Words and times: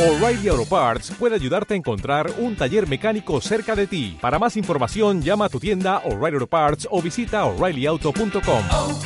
O'Reilly 0.00 0.48
Auto 0.48 0.64
Parts 0.64 1.10
puede 1.18 1.34
ayudarte 1.34 1.74
a 1.74 1.76
encontrar 1.76 2.32
un 2.38 2.56
taller 2.56 2.88
mecánico 2.88 3.38
cerca 3.42 3.76
de 3.76 3.86
ti. 3.86 4.16
Para 4.18 4.38
más 4.38 4.56
información, 4.56 5.20
llama 5.20 5.44
a 5.44 5.48
tu 5.50 5.60
tienda 5.60 5.98
O'Reilly 6.06 6.36
Auto 6.36 6.46
Parts 6.46 6.88
o 6.90 7.02
visita 7.02 7.44
oreillyauto.com. 7.44 8.64
oh, 8.70 9.00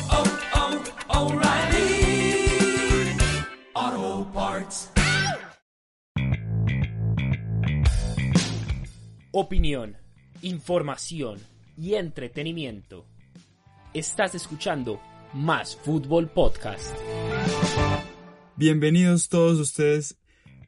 oh, 3.75 4.27
Parts. 4.33 4.89
Opinión, 9.33 9.97
información 10.41 11.41
y 11.77 11.95
entretenimiento. 11.95 13.05
Estás 13.93 14.33
escuchando 14.33 15.01
Más 15.33 15.75
Fútbol 15.75 16.29
Podcast. 16.29 16.95
Bienvenidos 18.55 19.27
todos 19.27 19.59
ustedes 19.59 20.17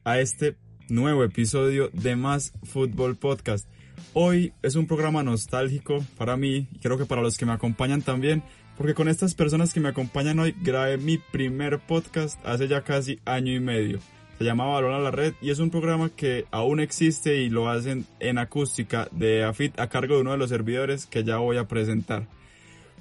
a 0.08 0.20
este 0.20 0.56
nuevo 0.88 1.22
episodio 1.22 1.90
de 1.92 2.16
Más 2.16 2.54
Fútbol 2.62 3.16
Podcast. 3.16 3.68
Hoy 4.14 4.54
es 4.62 4.74
un 4.74 4.86
programa 4.86 5.22
nostálgico 5.22 6.02
para 6.16 6.38
mí 6.38 6.66
y 6.72 6.78
creo 6.78 6.96
que 6.96 7.04
para 7.04 7.20
los 7.20 7.36
que 7.36 7.44
me 7.44 7.52
acompañan 7.52 8.00
también, 8.00 8.42
porque 8.78 8.94
con 8.94 9.06
estas 9.06 9.34
personas 9.34 9.74
que 9.74 9.80
me 9.80 9.90
acompañan 9.90 10.38
hoy 10.38 10.56
grabé 10.62 10.96
mi 10.96 11.18
primer 11.18 11.78
podcast 11.78 12.40
hace 12.46 12.68
ya 12.68 12.84
casi 12.84 13.20
año 13.26 13.52
y 13.52 13.60
medio. 13.60 13.98
Se 14.38 14.44
llama 14.44 14.64
Balón 14.64 14.94
a 14.94 14.98
la 14.98 15.10
Red 15.10 15.34
y 15.42 15.50
es 15.50 15.58
un 15.58 15.68
programa 15.68 16.08
que 16.08 16.46
aún 16.52 16.80
existe 16.80 17.42
y 17.42 17.50
lo 17.50 17.68
hacen 17.68 18.06
en 18.18 18.38
acústica 18.38 19.10
de 19.12 19.44
AFIT 19.44 19.78
a 19.78 19.90
cargo 19.90 20.14
de 20.14 20.22
uno 20.22 20.32
de 20.32 20.38
los 20.38 20.48
servidores 20.48 21.04
que 21.04 21.22
ya 21.22 21.36
voy 21.36 21.58
a 21.58 21.68
presentar. 21.68 22.26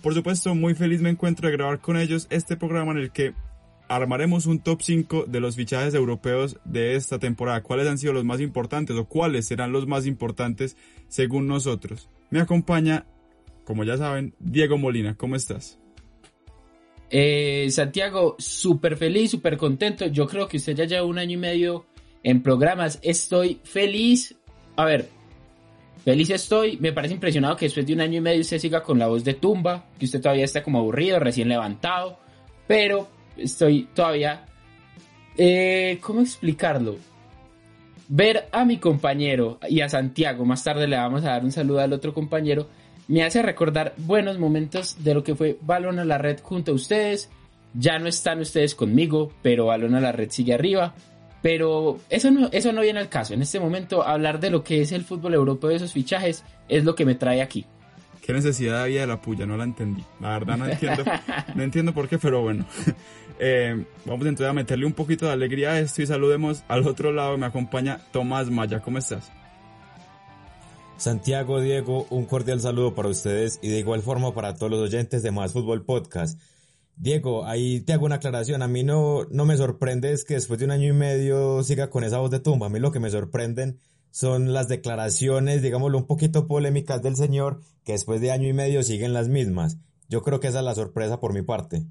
Por 0.04 0.14
supuesto, 0.14 0.54
muy 0.56 0.76
feliz 0.76 1.02
me 1.02 1.10
encuentro 1.10 1.48
de 1.48 1.56
grabar 1.56 1.80
con 1.80 1.96
ellos 1.96 2.28
este 2.32 2.58
programa 2.58 2.92
en 2.92 2.98
el 2.98 3.12
que 3.12 3.34
armaremos 3.88 4.46
un 4.46 4.60
top 4.60 4.82
5 4.82 5.26
de 5.28 5.40
los 5.40 5.56
fichajes 5.56 5.94
europeos 5.94 6.58
de 6.66 6.96
esta 6.96 7.20
temporada. 7.20 7.64
¿Cuáles 7.64 7.88
han 7.88 7.98
sido 7.98 8.14
los 8.14 8.26
más 8.26 8.42
importantes 8.42 8.96
o 8.96 9.06
cuáles 9.06 9.46
serán 9.46 9.72
los 9.72 9.88
más 9.88 10.06
importantes 10.06 10.78
según 11.08 11.48
nosotros? 11.48 12.10
Me 12.30 12.40
acompaña, 12.40 13.06
como 13.64 13.84
ya 13.84 13.98
saben, 13.98 14.34
Diego 14.40 14.78
Molina. 14.78 15.16
¿Cómo 15.16 15.36
estás? 15.36 15.80
Eh, 17.10 17.68
Santiago, 17.72 18.36
súper 18.38 18.98
feliz, 18.98 19.32
súper 19.32 19.58
contento. 19.58 20.08
Yo 20.08 20.28
creo 20.28 20.48
que 20.48 20.58
usted 20.58 20.76
ya 20.76 20.86
lleva 20.86 21.06
un 21.06 21.18
año 21.18 21.34
y 21.34 21.38
medio 21.38 21.86
en 22.24 22.44
programas. 22.44 23.00
Estoy 23.02 23.62
feliz. 23.64 24.36
A 24.76 24.86
ver, 24.86 25.10
feliz 26.04 26.30
estoy. 26.30 26.78
Me 26.78 26.92
parece 26.92 27.14
impresionado 27.14 27.56
que 27.56 27.66
después 27.66 27.86
de 27.86 27.94
un 27.94 28.02
año 28.02 28.18
y 28.18 28.22
medio 28.22 28.42
usted 28.42 28.60
siga 28.60 28.84
con 28.84 29.00
la 29.00 29.08
voz 29.08 29.24
de 29.24 29.36
tumba, 29.36 29.86
que 29.98 30.06
usted 30.06 30.22
todavía 30.22 30.46
está 30.46 30.62
como 30.64 30.80
aburrido, 30.80 31.20
recién 31.20 31.48
levantado. 31.48 32.20
Pero 32.68 33.08
estoy 33.38 33.88
todavía... 33.94 34.46
Eh, 35.38 36.00
¿Cómo 36.02 36.22
explicarlo? 36.22 36.98
Ver 38.08 38.48
a 38.52 38.66
mi 38.66 38.78
compañero 38.78 39.60
y 39.70 39.82
a 39.82 39.90
Santiago, 39.90 40.46
más 40.46 40.64
tarde 40.64 40.88
le 40.88 40.98
vamos 40.98 41.24
a 41.24 41.32
dar 41.32 41.44
un 41.44 41.52
saludo 41.52 41.82
al 41.82 41.94
otro 41.94 42.14
compañero, 42.14 42.68
me 43.08 43.24
hace 43.24 43.42
recordar 43.42 43.94
buenos 43.98 44.38
momentos 44.38 45.04
de 45.04 45.14
lo 45.14 45.24
que 45.24 45.36
fue 45.36 45.58
Balón 45.62 46.00
a 46.00 46.06
la 46.06 46.18
Red 46.18 46.40
junto 46.42 46.72
a 46.72 46.76
ustedes. 46.76 47.30
Ya 47.74 48.00
no 48.00 48.08
están 48.08 48.40
ustedes 48.40 48.76
conmigo, 48.76 49.32
pero 49.42 49.68
Balón 49.68 49.96
a 49.96 50.02
la 50.02 50.12
Red 50.12 50.32
sigue 50.32 50.54
arriba. 50.54 50.94
Pero 51.42 52.00
eso 52.10 52.32
no, 52.32 52.50
eso 52.52 52.74
no 52.74 52.82
viene 52.82 53.00
al 53.00 53.10
caso. 53.10 53.34
En 53.34 53.42
este 53.42 53.60
momento, 53.60 54.06
hablar 54.06 54.40
de 54.40 54.50
lo 54.50 54.64
que 54.64 54.82
es 54.82 54.92
el 54.92 55.06
fútbol 55.06 55.36
europeo 55.36 55.72
y 55.72 55.76
esos 55.76 55.94
fichajes 55.94 56.44
es 56.68 56.84
lo 56.84 56.96
que 56.96 57.06
me 57.06 57.16
trae 57.16 57.42
aquí. 57.42 57.66
¿Qué 58.22 58.34
necesidad 58.34 58.84
había 58.84 59.02
de 59.02 59.08
la 59.08 59.22
puya? 59.22 59.46
No 59.46 59.56
la 59.56 59.64
entendí. 59.64 60.04
La 60.20 60.32
verdad 60.32 60.58
no 60.58 60.68
entiendo. 60.68 61.04
No 61.56 61.64
entiendo 61.64 61.94
por 61.94 62.10
qué, 62.10 62.18
pero 62.18 62.42
bueno. 62.42 62.66
Eh, 63.40 63.86
vamos 64.06 64.26
entonces 64.26 64.50
a 64.50 64.54
meterle 64.54 64.86
un 64.86 64.94
poquito 64.94 65.26
de 65.26 65.32
alegría 65.32 65.72
a 65.72 65.80
esto 65.80 66.02
y 66.02 66.08
saludemos 66.08 66.64
al 66.68 66.88
otro 66.88 67.12
lado. 67.12 67.38
Me 67.38 67.46
acompaña 67.46 68.00
Tomás 68.12 68.50
Maya. 68.50 68.82
¿Cómo 68.82 68.98
estás? 68.98 69.32
Santiago, 70.98 71.62
Diego, 71.62 72.08
un 72.10 72.26
cordial 72.26 72.60
saludo 72.60 72.96
para 72.96 73.10
ustedes 73.10 73.60
y 73.62 73.70
de 73.70 73.80
igual 73.80 74.02
forma 74.02 74.34
para 74.34 74.56
todos 74.56 74.72
los 74.72 74.82
oyentes 74.82 75.22
de 75.22 75.32
Más 75.32 75.54
Fútbol 75.54 75.86
Podcast. 75.86 76.40
Diego, 76.96 77.46
ahí 77.46 77.82
te 77.82 77.94
hago 77.94 78.08
una 78.08 78.16
aclaración. 78.16 78.64
A 78.64 78.68
mí 78.68 78.84
no, 78.84 79.26
no 79.30 79.46
me 79.46 79.56
sorprende 79.56 80.12
es 80.12 80.26
que 80.26 80.34
después 80.34 80.58
de 80.58 80.66
un 80.66 80.72
año 80.72 80.88
y 80.88 80.94
medio 80.94 81.64
siga 81.64 81.92
con 81.92 82.04
esa 82.04 82.18
voz 82.18 82.32
de 82.32 82.40
tumba. 82.40 82.66
A 82.66 82.70
mí 82.70 82.80
lo 82.80 82.92
que 82.92 83.00
me 83.00 83.12
sorprenden 83.12 83.80
son 84.10 84.52
las 84.52 84.68
declaraciones, 84.68 85.62
digámoslo, 85.62 86.00
un 86.00 86.08
poquito 86.08 86.48
polémicas 86.48 87.04
del 87.04 87.16
señor, 87.16 87.62
que 87.84 87.92
después 87.92 88.20
de 88.20 88.32
año 88.32 88.48
y 88.48 88.54
medio 88.54 88.82
siguen 88.82 89.14
las 89.14 89.30
mismas. 89.30 89.78
Yo 90.10 90.24
creo 90.24 90.40
que 90.40 90.48
esa 90.48 90.60
es 90.60 90.66
la 90.66 90.74
sorpresa 90.74 91.20
por 91.20 91.34
mi 91.34 91.44
parte. 91.44 91.86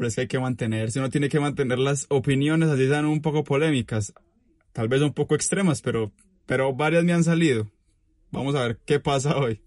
Pero 0.00 0.08
es 0.08 0.14
que 0.14 0.22
hay 0.22 0.28
que 0.28 0.38
mantenerse, 0.38 0.98
uno 0.98 1.10
tiene 1.10 1.28
que 1.28 1.38
mantener 1.40 1.78
las 1.78 2.06
opiniones, 2.08 2.70
así 2.70 2.88
sean 2.88 3.04
un 3.04 3.20
poco 3.20 3.44
polémicas, 3.44 4.14
tal 4.72 4.88
vez 4.88 5.02
un 5.02 5.12
poco 5.12 5.34
extremas, 5.34 5.82
pero, 5.82 6.10
pero 6.46 6.72
varias 6.74 7.04
me 7.04 7.12
han 7.12 7.22
salido. 7.22 7.70
Vamos 8.30 8.54
a 8.54 8.62
ver 8.62 8.78
qué 8.86 8.98
pasa 8.98 9.36
hoy. 9.36 9.60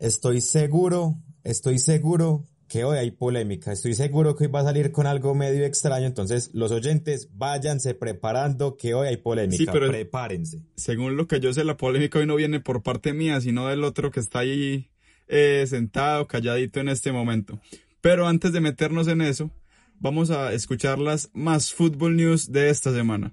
Estoy 0.00 0.40
seguro, 0.40 1.14
estoy 1.44 1.78
seguro 1.78 2.44
que 2.66 2.82
hoy 2.82 2.98
hay 2.98 3.12
polémica. 3.12 3.70
Estoy 3.70 3.94
seguro 3.94 4.34
que 4.34 4.46
hoy 4.46 4.50
va 4.50 4.62
a 4.62 4.64
salir 4.64 4.90
con 4.90 5.06
algo 5.06 5.32
medio 5.36 5.64
extraño. 5.64 6.06
Entonces, 6.06 6.50
los 6.54 6.72
oyentes, 6.72 7.28
váyanse 7.34 7.94
preparando 7.94 8.76
que 8.76 8.94
hoy 8.94 9.06
hay 9.06 9.18
polémica. 9.18 9.58
Sí, 9.58 9.66
pero- 9.72 9.86
Prepárense. 9.86 10.60
Según 10.74 11.16
lo 11.16 11.28
que 11.28 11.38
yo 11.38 11.52
sé, 11.52 11.62
la 11.62 11.76
polémica 11.76 12.18
hoy 12.18 12.26
no 12.26 12.34
viene 12.34 12.58
por 12.58 12.82
parte 12.82 13.12
mía, 13.12 13.40
sino 13.40 13.68
del 13.68 13.84
otro 13.84 14.10
que 14.10 14.18
está 14.18 14.40
ahí 14.40 14.88
eh, 15.28 15.64
sentado, 15.68 16.26
calladito 16.26 16.80
en 16.80 16.88
este 16.88 17.12
momento. 17.12 17.60
Pero 18.00 18.26
antes 18.26 18.52
de 18.52 18.60
meternos 18.60 19.06
en 19.06 19.20
eso, 19.20 19.52
vamos 20.00 20.30
a 20.30 20.52
escuchar 20.52 20.98
las 20.98 21.30
más 21.34 21.72
fútbol 21.72 22.16
news 22.16 22.50
de 22.50 22.70
esta 22.70 22.92
semana. 22.92 23.32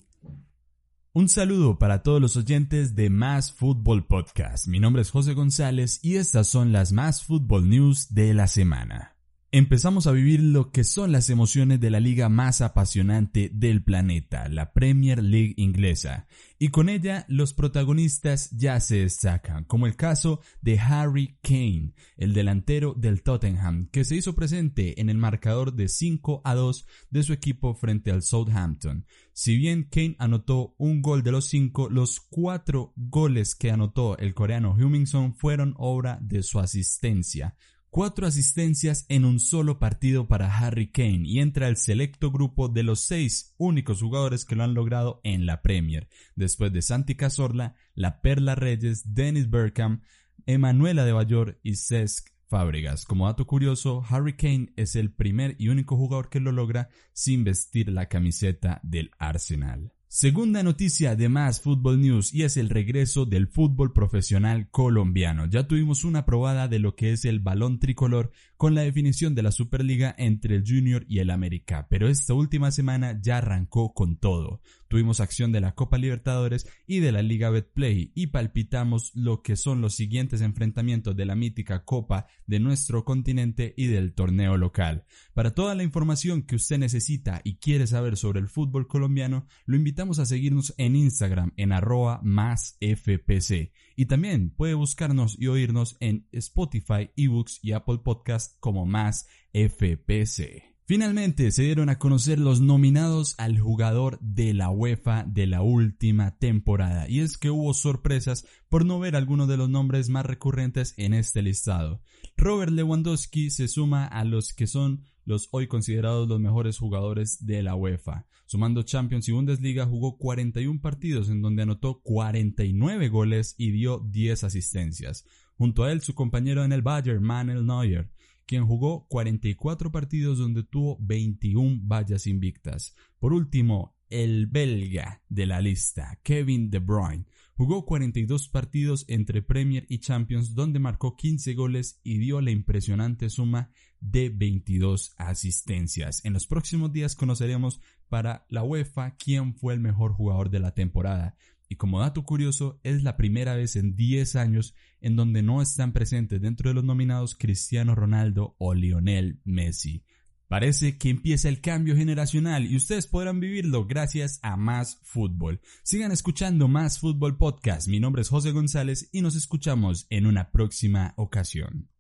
Un 1.14 1.30
saludo 1.30 1.80
para 1.80 2.04
todos 2.04 2.20
los 2.20 2.36
oyentes 2.36 2.94
de 2.94 3.10
Más 3.10 3.54
Fútbol 3.54 4.06
Podcast. 4.06 4.68
Mi 4.68 4.82
nombre 4.82 5.02
es 5.02 5.12
José 5.12 5.34
González 5.34 6.00
y 6.04 6.18
estas 6.18 6.48
son 6.48 6.74
las 6.74 6.92
Más 6.92 7.24
Fútbol 7.24 7.70
News 7.70 8.14
de 8.14 8.34
la 8.34 8.48
semana. 8.48 9.15
Empezamos 9.58 10.06
a 10.06 10.12
vivir 10.12 10.44
lo 10.44 10.70
que 10.74 10.84
son 10.84 11.14
las 11.14 11.30
emociones 11.30 11.80
de 11.80 11.90
la 11.90 12.02
liga 12.02 12.28
más 12.28 12.60
apasionante 12.60 13.50
del 13.54 13.86
planeta, 13.86 14.50
la 14.50 14.74
Premier 14.74 15.24
League 15.24 15.54
inglesa, 15.56 16.28
y 16.60 16.72
con 16.72 16.90
ella 16.90 17.26
los 17.30 17.54
protagonistas 17.54 18.52
ya 18.52 18.78
se 18.82 18.98
destacan, 18.98 19.64
como 19.64 19.88
el 19.88 19.96
caso 19.96 20.42
de 20.62 20.78
Harry 20.78 21.38
Kane, 21.42 21.94
el 22.18 22.34
delantero 22.34 22.96
del 22.98 23.24
Tottenham, 23.24 23.88
que 23.94 24.04
se 24.04 24.18
hizo 24.18 24.36
presente 24.36 25.00
en 25.00 25.10
el 25.10 25.18
marcador 25.18 25.74
de 25.74 25.88
5 25.88 26.42
a 26.44 26.54
2 26.54 26.86
de 27.12 27.24
su 27.24 27.32
equipo 27.32 27.76
frente 27.76 28.12
al 28.12 28.24
Southampton. 28.24 29.06
Si 29.32 29.56
bien 29.56 29.88
Kane 29.90 30.18
anotó 30.20 30.76
un 30.78 31.02
gol 31.02 31.24
de 31.24 31.32
los 31.32 31.48
5, 31.48 31.90
los 31.90 32.20
4 32.20 32.92
goles 32.98 33.56
que 33.56 33.72
anotó 33.72 34.18
el 34.18 34.34
coreano 34.34 34.76
Hummingson 34.78 35.34
fueron 35.34 35.76
obra 35.78 36.20
de 36.22 36.44
su 36.44 36.60
asistencia. 36.60 37.56
Cuatro 37.96 38.28
asistencias 38.28 39.06
en 39.08 39.24
un 39.24 39.40
solo 39.40 39.80
partido 39.80 40.28
para 40.28 40.54
Harry 40.54 40.92
Kane 40.92 41.22
y 41.24 41.40
entra 41.40 41.68
al 41.68 41.78
selecto 41.78 42.30
grupo 42.30 42.68
de 42.68 42.84
los 42.84 43.00
seis 43.00 43.56
únicos 43.58 44.02
jugadores 44.02 44.44
que 44.44 44.58
lo 44.58 44.66
han 44.66 44.74
logrado 44.74 45.22
en 45.24 45.46
la 45.46 45.62
Premier, 45.62 46.10
después 46.36 46.74
de 46.74 46.82
Santi 46.82 47.16
Cazorla, 47.16 47.78
La 47.94 48.20
Perla 48.20 48.54
Reyes, 48.54 49.14
Dennis 49.16 49.50
Bergkamp, 49.50 50.04
Emanuela 50.46 51.06
de 51.06 51.14
Bayor 51.14 51.62
y 51.64 51.78
Cesc 51.78 52.32
Fábregas. 52.50 53.06
Como 53.06 53.28
dato 53.28 53.48
curioso, 53.48 54.04
Harry 54.10 54.36
Kane 54.36 54.74
es 54.76 54.98
el 54.98 55.14
primer 55.14 55.56
y 55.58 55.70
único 55.70 55.96
jugador 55.96 56.28
que 56.28 56.42
lo 56.42 56.52
logra 56.52 56.90
sin 57.14 57.46
vestir 57.46 57.88
la 57.88 58.10
camiseta 58.10 58.82
del 58.84 59.12
Arsenal. 59.20 59.95
Segunda 60.08 60.64
noticia 60.64 61.16
de 61.16 61.30
más 61.30 61.60
Fútbol 61.60 62.00
News 62.00 62.34
y 62.34 62.44
es 62.44 62.58
el 62.58 62.70
regreso 62.70 63.26
del 63.26 63.48
fútbol 63.48 63.92
profesional 63.92 64.70
colombiano. 64.70 65.48
Ya 65.48 65.68
tuvimos 65.68 66.04
una 66.04 66.26
probada 66.26 66.68
de 66.68 66.80
lo 66.80 66.96
que 66.96 67.12
es 67.12 67.26
el 67.26 67.40
balón 67.40 67.80
tricolor 67.80 68.32
con 68.56 68.76
la 68.76 68.82
definición 68.82 69.36
de 69.36 69.44
la 69.44 69.52
Superliga 69.52 70.16
entre 70.18 70.56
el 70.56 70.64
Junior 70.66 71.06
y 71.10 71.20
el 71.20 71.32
América, 71.32 71.88
pero 71.90 72.08
esta 72.08 72.34
última 72.34 72.72
semana 72.72 73.20
ya 73.20 73.40
arrancó 73.40 73.94
con 73.94 74.16
todo. 74.18 74.62
Tuvimos 74.96 75.20
acción 75.20 75.52
de 75.52 75.60
la 75.60 75.76
Copa 75.76 75.98
Libertadores 75.98 76.70
y 76.88 77.02
de 77.02 77.12
la 77.12 77.22
Liga 77.22 77.50
Betplay 77.50 78.14
y 78.16 78.28
palpitamos 78.28 79.12
lo 79.14 79.42
que 79.42 79.58
son 79.58 79.82
los 79.82 79.94
siguientes 79.94 80.40
enfrentamientos 80.40 81.18
de 81.18 81.26
la 81.26 81.36
mítica 81.36 81.84
Copa 81.84 82.28
de 82.48 82.62
nuestro 82.62 83.04
continente 83.04 83.74
y 83.76 83.88
del 83.88 84.14
torneo 84.14 84.56
local. 84.56 85.04
Para 85.34 85.54
toda 85.54 85.76
la 85.76 85.84
información 85.84 86.44
que 86.44 86.56
usted 86.56 86.78
necesita 86.78 87.42
y 87.44 87.58
quiere 87.58 87.88
saber 87.88 88.16
sobre 88.16 88.40
el 88.40 88.48
fútbol 88.48 88.88
colombiano, 88.88 89.48
lo 89.66 89.76
invitamos 89.76 90.20
a 90.20 90.26
seguirnos 90.26 90.74
en 90.78 90.96
Instagram 90.96 91.52
en 91.58 91.74
arroba 91.74 92.22
más 92.24 92.78
FPC. 92.80 93.74
Y 93.98 94.06
también 94.06 94.50
puede 94.50 94.76
buscarnos 94.76 95.36
y 95.38 95.48
oírnos 95.48 95.98
en 96.00 96.30
Spotify, 96.32 97.12
eBooks 97.18 97.60
y 97.62 97.74
Apple 97.74 97.98
Podcast 98.02 98.58
como 98.62 98.86
más 98.86 99.28
FPC. 99.52 100.75
Finalmente 100.88 101.50
se 101.50 101.64
dieron 101.64 101.90
a 101.90 101.98
conocer 101.98 102.38
los 102.38 102.62
nominados 102.62 103.34
al 103.40 103.58
jugador 103.58 104.20
de 104.22 104.54
la 104.54 104.70
UEFA 104.70 105.24
de 105.24 105.48
la 105.48 105.64
última 105.64 106.38
temporada 106.38 107.10
y 107.10 107.22
es 107.22 107.40
que 107.40 107.50
hubo 107.50 107.74
sorpresas 107.74 108.46
por 108.70 108.86
no 108.86 109.00
ver 109.00 109.16
algunos 109.16 109.48
de 109.48 109.58
los 109.58 109.68
nombres 109.68 110.10
más 110.10 110.28
recurrentes 110.28 110.94
en 110.98 111.16
este 111.16 111.42
listado. 111.42 112.04
Robert 112.38 112.72
Lewandowski 112.72 113.50
se 113.50 113.68
suma 113.68 114.06
a 114.06 114.26
los 114.26 114.54
que 114.54 114.68
son 114.68 115.02
los 115.24 115.50
hoy 115.50 115.66
considerados 115.66 116.28
los 116.28 116.40
mejores 116.40 116.78
jugadores 116.78 117.44
de 117.44 117.64
la 117.64 117.74
UEFA. 117.74 118.28
Sumando 118.46 118.84
Champions 118.84 119.28
y 119.28 119.32
Bundesliga 119.32 119.88
jugó 119.88 120.20
41 120.20 120.82
partidos 120.82 121.30
en 121.30 121.42
donde 121.42 121.64
anotó 121.64 122.00
49 122.04 123.10
goles 123.10 123.56
y 123.58 123.72
dio 123.72 124.06
10 124.12 124.44
asistencias. 124.44 125.26
Junto 125.58 125.84
a 125.84 125.92
él 125.92 126.02
su 126.02 126.14
compañero 126.14 126.64
en 126.64 126.74
el 126.74 126.84
Bayern 126.84 127.24
Manuel 127.24 127.66
Neuer 127.66 128.12
quien 128.46 128.66
jugó 128.66 129.08
44 129.08 129.92
partidos 129.92 130.38
donde 130.38 130.64
tuvo 130.64 130.98
21 131.02 131.82
vallas 131.84 132.28
invictas. 132.28 132.96
Por 133.20 133.34
último, 133.34 133.96
el 134.10 134.48
belga 134.48 135.24
de 135.30 135.46
la 135.46 135.62
lista, 135.62 136.20
Kevin 136.24 136.70
De 136.70 136.80
Bruyne, 136.80 137.26
jugó 137.56 137.86
42 137.86 138.50
partidos 138.50 139.06
entre 139.08 139.42
Premier 139.42 139.86
y 139.90 140.00
Champions 140.00 140.54
donde 140.54 140.80
marcó 140.80 141.16
15 141.16 141.54
goles 141.54 142.00
y 142.04 142.18
dio 142.18 142.42
la 142.42 142.52
impresionante 142.52 143.30
suma 143.30 143.72
de 144.00 144.30
22 144.30 145.16
asistencias. 145.18 146.24
En 146.24 146.34
los 146.34 146.48
próximos 146.48 146.92
días 146.92 147.16
conoceremos 147.16 147.82
para 148.10 148.46
la 148.50 148.64
UEFA 148.64 149.16
quién 149.16 149.56
fue 149.56 149.74
el 149.74 149.80
mejor 149.80 150.14
jugador 150.14 150.50
de 150.50 150.60
la 150.60 150.74
temporada. 150.74 151.36
Y 151.68 151.76
como 151.76 152.00
dato 152.00 152.24
curioso, 152.24 152.80
es 152.84 153.04
la 153.04 153.18
primera 153.18 153.56
vez 153.56 153.76
en 153.76 153.96
10 153.96 154.36
años 154.36 154.76
en 155.02 155.16
donde 155.16 155.42
no 155.42 155.62
están 155.62 155.94
presentes 155.94 156.42
dentro 156.42 156.70
de 156.70 156.76
los 156.76 156.84
nominados 156.84 157.36
Cristiano 157.36 157.96
Ronaldo 157.96 158.56
o 158.60 158.74
Lionel 158.74 159.42
Messi. 159.44 160.04
Parece 160.48 160.98
que 160.98 161.10
empieza 161.10 161.50
el 161.50 161.60
cambio 161.60 161.96
generacional 161.96 162.66
y 162.66 162.76
ustedes 162.76 163.08
podrán 163.08 163.40
vivirlo 163.40 163.88
gracias 163.88 164.40
a 164.44 164.56
Más 164.58 165.00
Fútbol. 165.02 165.60
Sigan 165.84 166.12
escuchando 166.12 166.68
Más 166.68 167.00
Fútbol 167.00 167.38
Podcast. 167.38 167.88
Mi 167.88 168.00
nombre 168.00 168.22
es 168.22 168.30
José 168.30 168.52
González 168.52 169.10
y 169.12 169.22
nos 169.22 169.36
escuchamos 169.36 170.06
en 170.12 170.28
una 170.28 170.52
próxima 170.52 171.14
ocasión. 171.18 171.95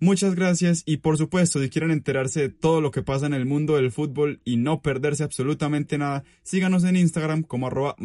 Muchas 0.00 0.36
gracias 0.36 0.84
y 0.86 0.98
por 0.98 1.18
supuesto 1.18 1.60
si 1.60 1.70
quieren 1.70 1.90
enterarse 1.90 2.40
de 2.40 2.48
todo 2.50 2.80
lo 2.80 2.92
que 2.92 3.02
pasa 3.02 3.26
en 3.26 3.34
el 3.34 3.46
mundo 3.46 3.74
del 3.74 3.90
fútbol 3.90 4.40
y 4.44 4.56
no 4.56 4.80
perderse 4.80 5.24
absolutamente 5.24 5.98
nada, 5.98 6.22
síganos 6.44 6.84
en 6.84 6.94
Instagram 6.94 7.42
como 7.42 7.66
arroba 7.66 7.96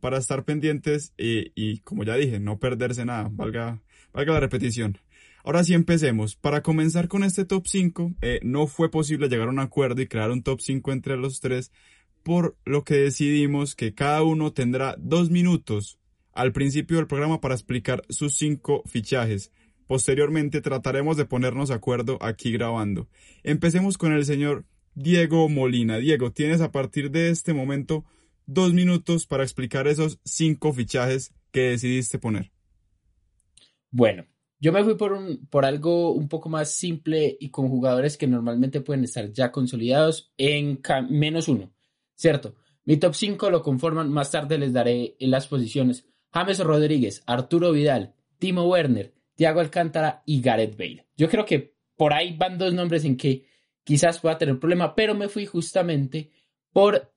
para 0.00 0.18
estar 0.18 0.44
pendientes 0.44 1.12
y, 1.18 1.52
y, 1.54 1.78
como 1.80 2.02
ya 2.02 2.16
dije, 2.16 2.40
no 2.40 2.58
perderse 2.58 3.04
nada, 3.04 3.28
valga, 3.30 3.82
valga 4.12 4.32
la 4.32 4.40
repetición. 4.40 4.98
Ahora 5.44 5.64
sí 5.64 5.74
empecemos. 5.74 6.34
Para 6.34 6.62
comenzar 6.62 7.08
con 7.08 7.24
este 7.24 7.44
top 7.44 7.66
5, 7.66 8.14
eh, 8.22 8.40
no 8.42 8.66
fue 8.66 8.90
posible 8.90 9.28
llegar 9.28 9.48
a 9.48 9.52
un 9.52 9.58
acuerdo 9.58 10.00
y 10.00 10.06
crear 10.06 10.30
un 10.30 10.42
top 10.42 10.60
5 10.60 10.92
entre 10.92 11.16
los 11.16 11.40
tres, 11.40 11.72
por 12.22 12.56
lo 12.64 12.84
que 12.84 12.94
decidimos 12.94 13.74
que 13.74 13.94
cada 13.94 14.22
uno 14.22 14.52
tendrá 14.52 14.96
dos 14.98 15.30
minutos 15.30 15.98
al 16.32 16.52
principio 16.52 16.96
del 16.96 17.06
programa 17.06 17.40
para 17.40 17.54
explicar 17.54 18.02
sus 18.08 18.34
cinco 18.34 18.82
fichajes. 18.86 19.52
Posteriormente 19.86 20.60
trataremos 20.60 21.16
de 21.16 21.24
ponernos 21.24 21.68
de 21.68 21.74
acuerdo 21.74 22.18
aquí 22.20 22.52
grabando. 22.52 23.08
Empecemos 23.42 23.98
con 23.98 24.12
el 24.12 24.24
señor 24.24 24.64
Diego 24.94 25.48
Molina. 25.48 25.98
Diego, 25.98 26.32
tienes 26.32 26.60
a 26.60 26.72
partir 26.72 27.10
de 27.10 27.30
este 27.30 27.54
momento 27.54 28.04
dos 28.46 28.72
minutos 28.72 29.26
para 29.26 29.42
explicar 29.42 29.86
esos 29.86 30.18
cinco 30.24 30.72
fichajes 30.72 31.32
que 31.50 31.70
decidiste 31.70 32.18
poner. 32.18 32.50
Bueno, 33.90 34.26
yo 34.58 34.72
me 34.72 34.84
fui 34.84 34.94
por, 34.94 35.12
un, 35.12 35.46
por 35.46 35.64
algo 35.64 36.12
un 36.12 36.28
poco 36.28 36.48
más 36.48 36.70
simple 36.70 37.36
y 37.40 37.50
con 37.50 37.68
jugadores 37.68 38.16
que 38.16 38.26
normalmente 38.26 38.80
pueden 38.80 39.04
estar 39.04 39.30
ya 39.32 39.50
consolidados 39.50 40.32
en 40.38 40.80
menos 41.10 41.48
uno, 41.48 41.72
¿cierto? 42.14 42.54
Mi 42.84 42.96
top 42.96 43.14
5 43.14 43.50
lo 43.50 43.62
conforman, 43.62 44.10
más 44.10 44.30
tarde 44.30 44.58
les 44.58 44.72
daré 44.72 45.16
las 45.20 45.46
posiciones. 45.46 46.06
James 46.32 46.58
Rodríguez, 46.60 47.22
Arturo 47.26 47.72
Vidal, 47.72 48.14
Timo 48.38 48.64
Werner, 48.68 49.12
Thiago 49.34 49.60
Alcántara 49.60 50.22
y 50.26 50.40
Gareth 50.40 50.76
Bale. 50.76 51.06
Yo 51.16 51.28
creo 51.28 51.44
que 51.44 51.74
por 51.96 52.12
ahí 52.12 52.36
van 52.36 52.58
dos 52.58 52.74
nombres 52.74 53.04
en 53.04 53.16
que 53.16 53.44
quizás 53.84 54.20
pueda 54.20 54.38
tener 54.38 54.58
problema, 54.58 54.94
pero 54.94 55.14
me 55.14 55.28
fui 55.28 55.46
justamente 55.46 56.30
por 56.72 57.12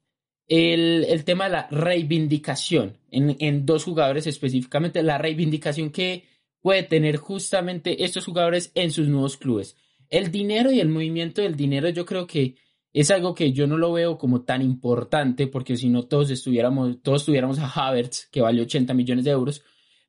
el, 0.48 1.24
tema 1.26 1.46
de 1.46 1.52
la 1.52 1.68
reivindicación 1.70 2.98
en, 3.10 3.36
en, 3.40 3.66
dos 3.66 3.84
jugadores 3.84 4.28
específicamente, 4.28 5.02
la 5.02 5.18
reivindicación 5.18 5.90
que 5.90 6.24
puede 6.62 6.84
tener 6.84 7.18
justamente 7.18 8.04
estos 8.04 8.26
jugadores 8.26 8.72
en 8.76 8.92
sus 8.92 9.08
nuevos 9.08 9.38
clubes. 9.38 9.78
El 10.10 10.32
dinero 10.32 10.72
y 10.72 10.80
el 10.80 10.90
movimiento 10.90 11.42
del 11.42 11.56
dinero 11.56 11.90
yo 11.90 12.06
creo 12.06 12.28
que 12.28 12.56
es 12.94 13.12
algo 13.12 13.36
que 13.36 13.52
yo 13.52 13.68
no 13.68 13.78
lo 13.78 13.92
veo 13.92 14.18
como 14.18 14.44
tan 14.44 14.62
importante 14.62 15.48
porque 15.48 15.76
si 15.76 15.90
no 15.90 16.04
todos 16.04 16.32
estuviéramos, 16.32 17.02
todos 17.02 17.26
tuviéramos 17.26 17.60
a 17.60 17.68
Havertz 17.68 18.30
que 18.32 18.42
vale 18.42 18.62
80 18.62 18.94
millones 18.94 19.26
de 19.26 19.32
euros, 19.32 19.64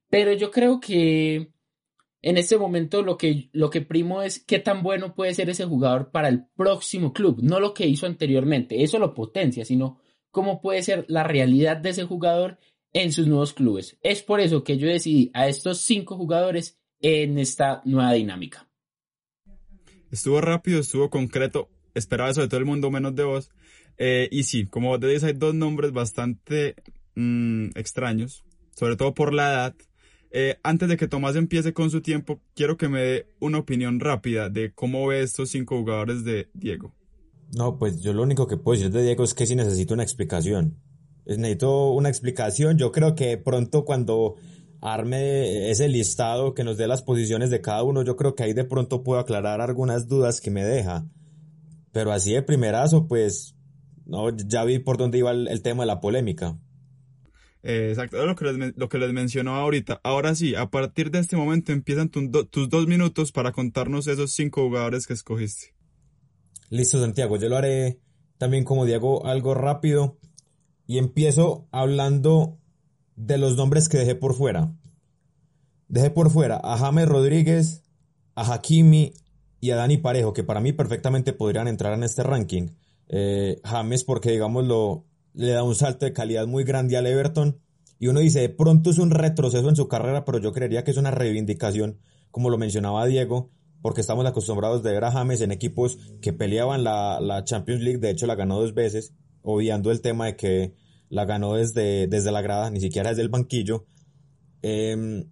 pero 0.09 0.33
yo 0.35 0.51
creo 0.51 0.79
que 0.79 1.53
en 2.27 2.39
este 2.39 2.59
momento 2.59 3.03
lo 3.03 3.17
que, 3.17 3.51
lo 3.53 3.71
que 3.71 3.83
primo 3.83 4.21
es 4.21 4.41
qué 4.41 4.59
tan 4.59 4.83
bueno 4.83 5.15
puede 5.15 5.33
ser 5.33 5.49
ese 5.49 5.65
jugador 5.65 6.11
para 6.11 6.29
el 6.29 6.45
próximo 6.57 7.13
club, 7.13 7.39
no 7.41 7.61
lo 7.61 7.73
que 7.73 7.87
hizo 7.87 8.05
anteriormente, 8.05 8.83
eso 8.83 8.99
lo 8.99 9.15
potencia, 9.15 9.65
sino 9.65 10.01
cómo 10.33 10.61
puede 10.61 10.83
ser 10.83 11.05
la 11.07 11.23
realidad 11.23 11.77
de 11.77 11.91
ese 11.91 12.03
jugador 12.03 12.59
en 12.93 13.13
sus 13.13 13.29
nuevos 13.29 13.55
clubes. 13.55 13.97
Es 14.03 14.25
por 14.25 14.41
eso 14.41 14.65
que 14.65 14.77
yo 14.77 14.89
decidí 14.89 15.31
a 15.35 15.47
estos 15.47 15.83
cinco 15.83 16.17
jugadores 16.17 16.81
en 17.01 17.39
esta 17.39 17.81
nueva 17.85 18.15
dinámica. 18.15 18.69
Estuvo 20.11 20.41
rápido, 20.41 20.81
estuvo 20.81 21.11
concreto, 21.11 21.69
esperaba 21.95 22.31
eso 22.31 22.41
de 22.41 22.49
todo 22.49 22.59
el 22.59 22.67
mundo 22.67 22.91
menos 22.91 23.15
de 23.15 23.23
vos. 23.23 23.51
Eh, 23.99 24.29
y 24.33 24.43
sí, 24.43 24.67
como 24.67 24.89
vos 24.89 24.99
decís, 24.99 25.23
hay 25.23 25.35
dos 25.35 25.55
nombres 25.55 25.93
bastante 25.93 26.75
mmm, 27.15 27.69
extraños, 27.77 28.45
sobre 28.75 28.97
todo 28.97 29.15
por 29.15 29.33
la 29.33 29.53
edad. 29.53 29.75
Eh, 30.39 30.59
antes 30.63 30.87
de 30.91 30.99
que 30.99 31.09
Tomás 31.09 31.35
empiece 31.35 31.73
con 31.73 31.91
su 31.91 32.03
tiempo, 32.03 32.43
quiero 32.55 32.77
que 32.77 32.91
me 32.91 33.01
dé 33.01 33.27
una 33.41 33.57
opinión 33.57 34.01
rápida 34.01 34.51
de 34.51 34.71
cómo 34.75 35.07
ve 35.07 35.23
estos 35.23 35.49
cinco 35.49 35.79
jugadores 35.79 36.25
de 36.25 36.51
Diego. 36.53 36.93
No, 37.57 37.79
pues 37.79 38.03
yo 38.03 38.13
lo 38.13 38.23
único 38.23 38.47
que 38.47 38.59
puedo 38.59 38.79
decir 38.79 38.93
de 38.93 39.03
Diego 39.03 39.25
es 39.25 39.33
que 39.33 39.47
sí 39.47 39.57
necesito 39.57 39.95
una 39.95 40.03
explicación. 40.03 40.77
Necesito 41.25 41.91
una 41.93 42.11
explicación. 42.11 42.77
Yo 42.77 42.93
creo 42.93 43.15
que 43.15 43.39
pronto 43.39 43.87
cuando 43.87 44.35
arme 44.83 45.71
ese 45.71 45.89
listado 45.89 46.53
que 46.53 46.65
nos 46.65 46.77
dé 46.77 46.87
las 46.87 47.01
posiciones 47.01 47.49
de 47.49 47.63
cada 47.63 47.83
uno, 47.83 48.03
yo 48.03 48.17
creo 48.17 48.35
que 48.35 48.43
ahí 48.43 48.53
de 48.53 48.65
pronto 48.65 49.03
puedo 49.03 49.19
aclarar 49.19 49.63
algunas 49.63 50.07
dudas 50.07 50.43
que 50.43 50.51
me 50.51 50.67
deja. 50.67 51.07
Pero 51.93 52.13
así 52.13 52.35
de 52.35 52.43
primerazo, 52.43 53.09
pues, 53.09 53.57
no, 54.05 54.37
ya 54.37 54.65
vi 54.65 54.81
por 54.81 54.99
dónde 54.99 55.17
iba 55.17 55.31
el, 55.31 55.49
el 55.49 55.63
tema 55.63 55.85
de 55.85 55.87
la 55.87 56.03
polémica. 56.03 56.59
Eh, 57.69 57.89
exacto, 57.89 58.25
lo 58.25 58.37
que, 58.37 58.45
les, 58.45 58.77
lo 58.77 58.89
que 58.89 58.97
les 58.97 59.13
mencionó 59.13 59.57
ahorita. 59.57 60.01
Ahora 60.05 60.37
sí, 60.37 60.55
a 60.55 60.71
partir 60.71 61.11
de 61.11 61.19
este 61.19 61.37
momento 61.37 61.73
empiezan 61.73 62.11
tus 62.11 62.69
dos 62.69 62.87
minutos 62.87 63.33
para 63.33 63.51
contarnos 63.51 64.07
esos 64.07 64.31
cinco 64.31 64.63
jugadores 64.63 65.09
que 65.09 65.15
escogiste. 65.15 65.75
Listo, 66.71 67.01
Santiago, 67.01 67.37
yo 67.39 67.49
lo 67.49 67.57
haré 67.57 67.99
también 68.39 68.63
como 68.63 68.85
Diego 68.85 69.27
algo 69.27 69.55
rápido 69.55 70.17
y 70.87 70.99
empiezo 70.99 71.67
hablando 71.73 72.57
de 73.17 73.37
los 73.37 73.57
nombres 73.57 73.89
que 73.89 73.99
dejé 73.99 74.15
por 74.15 74.37
fuera. 74.37 74.73
Dejé 75.89 76.11
por 76.11 76.31
fuera 76.31 76.61
a 76.63 76.79
James 76.79 77.09
Rodríguez, 77.09 77.83
a 78.37 78.55
Hakimi 78.55 79.13
y 79.61 79.71
a 79.73 79.77
Dani 79.77 79.97
Parejo, 79.97 80.33
que 80.33 80.45
para 80.45 80.61
mí 80.61 80.73
perfectamente 80.73 81.33
podrían 81.33 81.67
entrar 81.67 81.95
en 81.95 82.05
este 82.05 82.23
ranking. 82.23 82.69
Eh, 83.09 83.61
James 83.65 84.05
porque 84.05 84.31
digámoslo 84.31 85.05
le 85.37 85.53
da 85.53 85.63
un 85.63 85.75
salto 85.75 86.07
de 86.07 86.13
calidad 86.13 86.47
muy 86.47 86.65
grande 86.65 86.97
al 86.97 87.07
Everton. 87.07 87.61
Y 87.99 88.09
uno 88.09 88.21
dice, 88.21 88.41
de 88.41 88.49
pronto 88.49 88.91
es 88.91 88.99
un 88.99 89.11
retroceso 89.11 89.69
en 89.69 89.77
su 89.77 89.87
carrera, 89.87 90.25
pero 90.25 90.39
yo 90.39 90.53
creería 90.53 90.83
que 90.83 90.91
es 90.91 90.97
una 90.97 91.11
reivindicación, 91.11 91.99
como 92.31 92.51
lo 92.51 92.59
mencionaba 92.59 93.07
Diego, 93.07 93.51
porque 93.83 94.01
estamos 94.01 94.27
acostumbrados 94.27 94.83
de 94.83 94.93
ver 94.93 95.05
a 95.05 95.13
James 95.13 95.41
en 95.43 95.53
equipos 95.53 95.99
que 96.21 96.33
peleaban 96.33 96.85
la, 96.85 97.21
la 97.21 97.45
Champions 97.45 97.83
League, 97.83 97.99
de 97.99 98.11
hecho 98.11 98.27
la 98.27 98.35
ganó 98.35 98.59
dos 98.59 98.75
veces, 98.75 99.15
obviando 99.43 99.91
el 99.91 100.01
tema 100.01 100.27
de 100.27 100.37
que 100.37 100.75
la 101.09 101.25
ganó 101.25 101.55
desde, 101.55 102.07
desde 102.07 102.33
la 102.33 102.43
grada, 102.43 102.71
ni 102.71 102.81
siquiera 102.81 103.11
desde 103.11 103.23
el 103.23 103.29
banquillo. 103.29 103.87
Eh, 104.63 105.25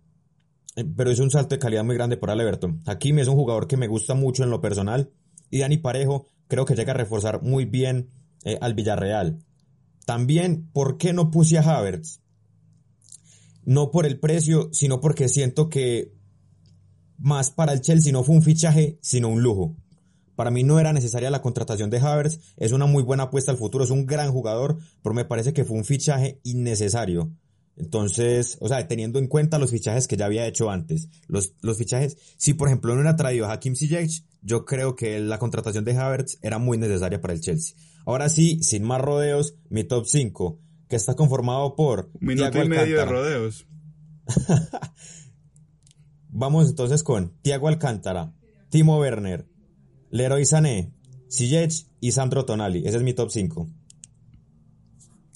pero 0.96 1.10
es 1.10 1.18
un 1.18 1.30
salto 1.30 1.54
de 1.54 1.58
calidad 1.58 1.84
muy 1.84 1.96
grande 1.96 2.16
para 2.16 2.34
el 2.34 2.40
Everton. 2.40 2.82
Hakimi 2.86 3.22
es 3.22 3.28
un 3.28 3.36
jugador 3.36 3.66
que 3.66 3.76
me 3.76 3.86
gusta 3.86 4.14
mucho 4.14 4.44
en 4.44 4.50
lo 4.50 4.60
personal, 4.60 5.10
y 5.50 5.60
Dani 5.60 5.78
Parejo 5.78 6.28
creo 6.46 6.64
que 6.64 6.74
llega 6.74 6.92
a 6.92 6.96
reforzar 6.96 7.42
muy 7.42 7.64
bien 7.64 8.10
eh, 8.44 8.58
al 8.60 8.74
Villarreal. 8.74 9.38
También, 10.04 10.68
¿por 10.72 10.98
qué 10.98 11.12
no 11.12 11.30
puse 11.30 11.58
a 11.58 11.62
Havertz? 11.62 12.20
No 13.64 13.90
por 13.90 14.06
el 14.06 14.20
precio, 14.20 14.68
sino 14.72 15.00
porque 15.00 15.28
siento 15.28 15.68
que 15.68 16.12
más 17.18 17.50
para 17.50 17.72
el 17.72 17.80
Chelsea 17.80 18.12
no 18.12 18.24
fue 18.24 18.36
un 18.36 18.42
fichaje, 18.42 18.98
sino 19.00 19.28
un 19.28 19.42
lujo. 19.42 19.76
Para 20.36 20.50
mí 20.50 20.64
no 20.64 20.80
era 20.80 20.92
necesaria 20.92 21.30
la 21.30 21.42
contratación 21.42 21.90
de 21.90 21.98
Havertz, 21.98 22.40
es 22.56 22.72
una 22.72 22.86
muy 22.86 23.02
buena 23.02 23.24
apuesta 23.24 23.52
al 23.52 23.58
futuro, 23.58 23.84
es 23.84 23.90
un 23.90 24.04
gran 24.04 24.32
jugador, 24.32 24.78
pero 25.02 25.14
me 25.14 25.24
parece 25.24 25.52
que 25.52 25.64
fue 25.64 25.76
un 25.76 25.84
fichaje 25.84 26.40
innecesario. 26.42 27.32
Entonces, 27.76 28.56
o 28.60 28.68
sea, 28.68 28.86
teniendo 28.86 29.18
en 29.18 29.26
cuenta 29.26 29.58
los 29.58 29.70
fichajes 29.70 30.06
que 30.06 30.16
ya 30.16 30.26
había 30.26 30.46
hecho 30.46 30.70
antes, 30.70 31.08
los, 31.26 31.54
los 31.60 31.78
fichajes, 31.78 32.16
si 32.36 32.54
por 32.54 32.68
ejemplo 32.68 32.92
no 32.92 33.00
hubiera 33.00 33.16
traído 33.16 33.46
a 33.46 33.52
Hakim 33.52 33.74
Ziyech, 33.74 34.24
yo 34.42 34.64
creo 34.64 34.94
que 34.94 35.18
la 35.20 35.38
contratación 35.38 35.84
de 35.84 35.96
Havertz 35.96 36.38
era 36.42 36.58
muy 36.58 36.78
necesaria 36.78 37.20
para 37.20 37.34
el 37.34 37.40
Chelsea. 37.40 37.76
Ahora 38.06 38.28
sí, 38.28 38.62
sin 38.62 38.84
más 38.84 39.00
rodeos, 39.00 39.56
mi 39.70 39.84
top 39.84 40.06
5, 40.06 40.60
que 40.88 40.96
está 40.96 41.14
conformado 41.14 41.74
por 41.74 42.10
Un 42.20 42.26
minuto 42.26 42.62
y 42.62 42.68
medio 42.68 42.98
de 42.98 43.04
rodeos. 43.04 43.66
Vamos 46.28 46.68
entonces 46.68 47.02
con 47.02 47.32
Thiago 47.42 47.68
Alcántara, 47.68 48.34
Timo 48.68 48.98
Werner, 48.98 49.46
Leroy 50.10 50.44
Sané, 50.44 50.92
Ziyech 51.30 51.86
y 52.00 52.12
Sandro 52.12 52.44
Tonali. 52.44 52.86
Ese 52.86 52.98
es 52.98 53.02
mi 53.02 53.14
top 53.14 53.30
5. 53.30 53.68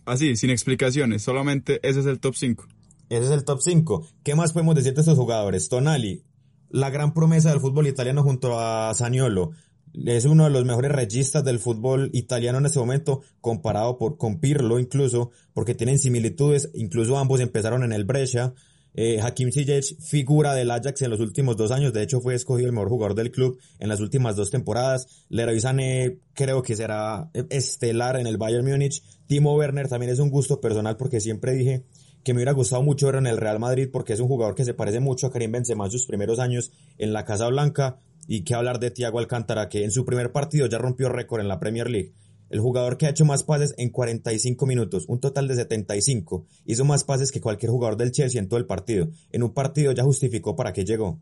Así, 0.05 0.37
sin 0.37 0.51
explicaciones, 0.51 1.23
solamente 1.23 1.81
ese 1.89 2.01
es 2.01 2.07
el 2.07 2.19
top 2.19 2.35
5. 2.35 2.67
Ese 3.09 3.25
es 3.25 3.31
el 3.31 3.45
top 3.45 3.61
5. 3.61 4.09
¿Qué 4.23 4.35
más 4.35 4.53
podemos 4.53 4.75
decir 4.75 4.95
de 4.95 5.01
estos 5.01 5.17
jugadores? 5.17 5.69
Tonali, 5.69 6.25
la 6.69 6.91
gran 6.91 7.15
promesa 7.15 7.51
del 7.51 7.61
fútbol 7.61 7.87
italiano 7.87 8.23
junto 8.23 8.59
a 8.59 8.93
Zaniolo. 8.95 9.53
Es 9.95 10.25
uno 10.25 10.45
de 10.45 10.51
los 10.51 10.65
mejores 10.65 10.93
registas 10.93 11.45
del 11.45 11.59
fútbol 11.59 12.11
italiano 12.13 12.59
en 12.59 12.67
este 12.67 12.79
momento, 12.79 13.23
comparado 13.41 13.99
por, 13.99 14.17
con 14.17 14.41
Pirlo 14.41 14.79
incluso, 14.79 15.31
porque 15.53 15.75
tienen 15.75 15.99
similitudes, 15.99 16.71
incluso 16.75 17.19
ambos 17.19 17.41
empezaron 17.41 17.83
en 17.85 17.93
el 17.93 18.05
Brescia. 18.05 18.55
Eh, 18.95 19.21
Hakim 19.21 19.53
Ziyech, 19.53 19.97
figura 20.01 20.55
del 20.55 20.71
Ajax 20.71 21.03
en 21.03 21.11
los 21.11 21.21
últimos 21.21 21.57
dos 21.57 21.71
años, 21.71 21.93
de 21.93 22.03
hecho 22.03 22.21
fue 22.21 22.35
escogido 22.35 22.67
el 22.67 22.73
mejor 22.73 22.89
jugador 22.89 23.15
del 23.15 23.31
club 23.31 23.59
en 23.79 23.89
las 23.89 24.01
últimas 24.01 24.35
dos 24.35 24.51
temporadas. 24.51 25.25
Leroy 25.29 25.61
Sané 25.61 26.19
creo 26.35 26.63
que 26.63 26.75
será 26.75 27.31
estelar 27.51 28.19
en 28.19 28.27
el 28.27 28.39
Bayern 28.39 28.67
Múnich. 28.67 29.03
Timo 29.27 29.55
Werner 29.57 29.89
también 29.89 30.11
es 30.11 30.19
un 30.19 30.31
gusto 30.31 30.61
personal 30.61 30.97
porque 30.97 31.21
siempre 31.21 31.53
dije 31.53 31.85
que 32.25 32.35
me 32.35 32.39
hubiera 32.39 32.53
gustado 32.53 32.83
mucho 32.83 33.07
ver 33.07 33.17
en 33.17 33.27
el 33.27 33.37
Real 33.37 33.61
Madrid 33.61 33.89
porque 33.93 34.15
es 34.15 34.21
un 34.21 34.29
jugador 34.29 34.55
que 34.55 34.65
se 34.65 34.75
parece 34.75 35.01
mucho 35.01 35.29
a 35.29 35.33
Karim 35.33 35.53
Benzema 35.53 35.85
en 35.85 35.91
sus 35.91 36.07
primeros 36.07 36.39
años 36.39 36.73
en 36.99 37.13
la 37.13 37.25
Casa 37.25 37.47
Blanca 37.49 37.99
y 38.29 38.45
que 38.45 38.55
hablar 38.55 38.79
de 38.79 38.93
Thiago 38.93 39.19
Alcántara 39.19 39.69
que 39.69 39.83
en 39.83 39.91
su 39.91 40.05
primer 40.05 40.31
partido 40.31 40.67
ya 40.67 40.79
rompió 40.79 41.09
récord 41.09 41.41
en 41.41 41.49
la 41.49 41.59
Premier 41.59 41.91
League. 41.91 42.13
El 42.51 42.61
jugador 42.61 42.97
que 42.99 43.07
ha 43.07 43.11
hecho 43.11 43.25
más 43.25 43.43
pases 43.43 43.75
en 43.79 43.91
45 43.91 44.67
minutos, 44.67 45.07
un 45.09 45.19
total 45.19 45.49
de 45.49 45.57
75, 45.57 46.47
hizo 46.67 46.85
más 46.85 47.05
pases 47.05 47.33
que 47.33 47.41
cualquier 47.41 47.73
jugador 47.73 47.97
del 47.97 48.13
Chelsea 48.13 48.41
en 48.41 48.49
todo 48.49 48.61
el 48.61 48.67
partido. 48.67 49.09
En 49.33 49.43
un 49.43 49.53
partido 49.53 49.93
ya 49.93 50.05
justificó 50.05 50.55
para 50.57 50.73
qué 50.73 50.85
llegó. 50.85 51.21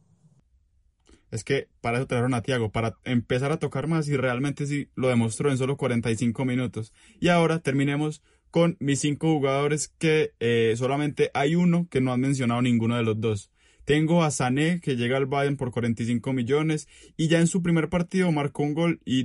Es 1.31 1.45
que 1.45 1.69
para 1.81 1.99
eso 1.99 2.07
trajeron 2.07 2.35
a 2.35 2.43
Thiago, 2.43 2.71
para 2.71 2.97
empezar 3.05 3.53
a 3.53 3.59
tocar 3.59 3.87
más 3.87 4.09
y 4.09 4.17
realmente 4.17 4.67
sí 4.67 4.91
lo 4.95 5.09
demostró 5.09 5.51
en 5.51 5.59
solo 5.59 5.77
45 5.77 6.45
minutos. 6.45 6.93
Y 7.21 7.29
ahora 7.29 7.61
terminemos 7.61 8.23
con 8.51 8.77
mis 8.81 9.01
cinco 9.01 9.33
jugadores 9.33 9.89
que 9.99 10.33
eh, 10.41 10.75
solamente 10.77 11.31
hay 11.35 11.55
uno 11.55 11.89
que 11.89 12.01
no 12.01 12.13
han 12.13 12.21
mencionado 12.21 12.63
ninguno 12.63 12.97
de 12.97 13.03
los 13.03 13.21
dos. 13.21 13.51
Tengo 13.87 14.25
a 14.25 14.33
Sané 14.33 14.81
que 14.81 14.97
llega 14.97 15.17
al 15.17 15.27
Bayern 15.27 15.57
por 15.57 15.71
45 15.71 16.33
millones 16.33 16.89
y 17.17 17.29
ya 17.29 17.39
en 17.39 17.47
su 17.47 17.63
primer 17.63 17.89
partido 17.89 18.33
marcó 18.33 18.65
un 18.65 18.75
gol 18.75 19.01
y, 19.05 19.23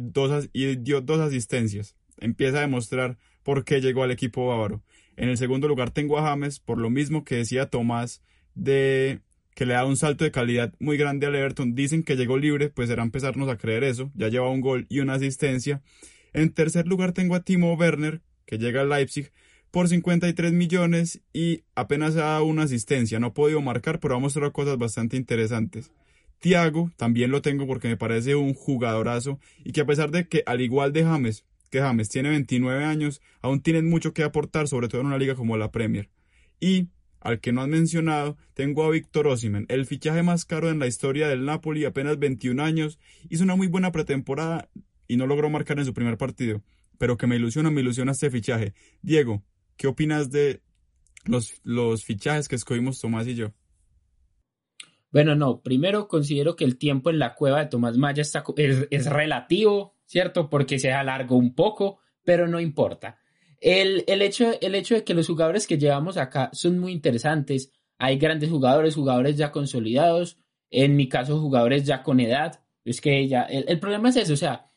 dio 0.77 1.01
dos 1.01 1.19
asistencias. 1.19 1.95
Empieza 2.19 2.59
a 2.59 2.61
demostrar 2.61 3.17
por 3.41 3.65
qué 3.65 3.81
llegó 3.81 4.03
al 4.03 4.11
equipo 4.11 4.47
bávaro. 4.47 4.83
En 5.17 5.29
el 5.29 5.37
segundo 5.37 5.67
lugar 5.67 5.89
tengo 5.89 6.19
a 6.19 6.21
James 6.21 6.59
por 6.59 6.77
lo 6.77 6.91
mismo 6.91 7.23
que 7.23 7.37
decía 7.37 7.71
Tomás 7.71 8.21
de 8.53 9.21
que 9.55 9.65
le 9.65 9.73
da 9.73 9.83
un 9.83 9.97
salto 9.97 10.25
de 10.25 10.31
calidad 10.31 10.75
muy 10.79 10.95
grande 10.95 11.25
al 11.25 11.33
Everton. 11.33 11.73
Dicen 11.73 12.03
que 12.03 12.15
llegó 12.15 12.37
libre, 12.37 12.69
pues 12.69 12.87
será 12.87 13.01
empezarnos 13.01 13.49
a 13.49 13.57
creer 13.57 13.83
eso. 13.83 14.11
Ya 14.13 14.27
lleva 14.27 14.51
un 14.51 14.61
gol 14.61 14.85
y 14.89 14.99
una 14.99 15.15
asistencia. 15.15 15.81
En 16.33 16.53
tercer 16.53 16.85
lugar 16.85 17.13
tengo 17.13 17.33
a 17.33 17.43
Timo 17.43 17.73
Werner, 17.73 18.21
que 18.45 18.59
llega 18.59 18.81
al 18.81 18.89
Leipzig 18.89 19.31
por 19.71 19.87
53 19.87 20.51
millones 20.51 21.21
y 21.33 21.63
apenas 21.75 22.15
ha 22.17 22.25
dado 22.25 22.45
una 22.45 22.63
asistencia. 22.63 23.19
No 23.19 23.27
ha 23.27 23.33
podido 23.33 23.61
marcar, 23.61 23.99
pero 23.99 24.15
ha 24.15 24.19
mostrado 24.19 24.51
cosas 24.51 24.77
bastante 24.77 25.17
interesantes. 25.17 25.91
Thiago 26.39 26.91
también 26.97 27.31
lo 27.31 27.41
tengo 27.41 27.67
porque 27.67 27.87
me 27.87 27.97
parece 27.97 28.35
un 28.35 28.53
jugadorazo 28.53 29.39
y 29.63 29.71
que 29.71 29.81
a 29.81 29.85
pesar 29.85 30.11
de 30.11 30.27
que 30.27 30.43
al 30.45 30.61
igual 30.61 30.91
de 30.91 31.03
James, 31.03 31.45
que 31.69 31.79
James 31.79 32.09
tiene 32.09 32.29
29 32.29 32.83
años, 32.83 33.21
aún 33.41 33.61
tienen 33.61 33.89
mucho 33.89 34.13
que 34.13 34.23
aportar, 34.23 34.67
sobre 34.67 34.87
todo 34.87 35.01
en 35.01 35.07
una 35.07 35.17
liga 35.17 35.35
como 35.35 35.55
la 35.55 35.71
Premier. 35.71 36.09
Y 36.59 36.89
al 37.21 37.39
que 37.39 37.53
no 37.53 37.61
han 37.61 37.69
mencionado, 37.69 38.37
tengo 38.55 38.83
a 38.83 38.89
Víctor 38.89 39.27
Osimhen, 39.27 39.67
el 39.69 39.85
fichaje 39.85 40.23
más 40.23 40.43
caro 40.43 40.69
en 40.69 40.79
la 40.79 40.87
historia 40.87 41.27
del 41.27 41.45
Napoli, 41.45 41.85
apenas 41.85 42.17
21 42.17 42.61
años, 42.61 42.99
hizo 43.29 43.43
una 43.43 43.55
muy 43.55 43.67
buena 43.67 43.91
pretemporada 43.91 44.69
y 45.07 45.17
no 45.17 45.27
logró 45.27 45.49
marcar 45.49 45.77
en 45.77 45.85
su 45.85 45.93
primer 45.93 46.17
partido, 46.17 46.63
pero 46.97 47.17
que 47.17 47.27
me 47.27 47.35
ilusiona, 47.35 47.69
me 47.69 47.81
ilusiona 47.81 48.13
este 48.13 48.31
fichaje. 48.31 48.73
Diego, 49.03 49.43
¿qué 49.77 49.87
opinas 49.87 50.31
de 50.31 50.61
los, 51.25 51.53
los 51.63 52.03
fichajes 52.03 52.47
que 52.47 52.55
escogimos 52.55 52.99
Tomás 52.99 53.27
y 53.27 53.35
yo? 53.35 53.53
Bueno, 55.11 55.35
no, 55.35 55.61
primero 55.61 56.07
considero 56.07 56.55
que 56.55 56.63
el 56.63 56.77
tiempo 56.77 57.09
en 57.09 57.19
la 57.19 57.35
cueva 57.35 57.59
de 57.59 57.65
Tomás 57.65 57.97
Maya 57.97 58.21
está, 58.21 58.43
es 58.57 59.05
relativo, 59.05 59.97
¿cierto? 60.05 60.49
Porque 60.49 60.79
se 60.79 60.91
alargó 60.93 61.35
un 61.35 61.53
poco, 61.53 61.99
pero 62.23 62.47
no 62.47 62.59
importa. 62.59 63.19
El, 63.59 64.05
el, 64.07 64.21
hecho, 64.21 64.53
el 64.61 64.73
hecho 64.73 64.95
de 64.95 65.03
que 65.03 65.13
los 65.13 65.27
jugadores 65.27 65.67
que 65.67 65.77
llevamos 65.77 66.17
acá 66.17 66.49
son 66.53 66.79
muy 66.79 66.93
interesantes. 66.93 67.71
Hay 67.97 68.17
grandes 68.17 68.49
jugadores, 68.49 68.95
jugadores 68.95 69.37
ya 69.37 69.51
consolidados, 69.51 70.37
en 70.71 70.95
mi 70.95 71.09
caso 71.09 71.39
jugadores 71.39 71.85
ya 71.85 72.03
con 72.03 72.19
edad. 72.19 72.63
Es 72.85 73.01
que 73.01 73.27
ya, 73.27 73.43
el, 73.43 73.65
el 73.67 73.79
problema 73.79 74.09
es 74.09 74.15
eso, 74.15 74.33
o 74.33 74.37
sea, 74.37 74.71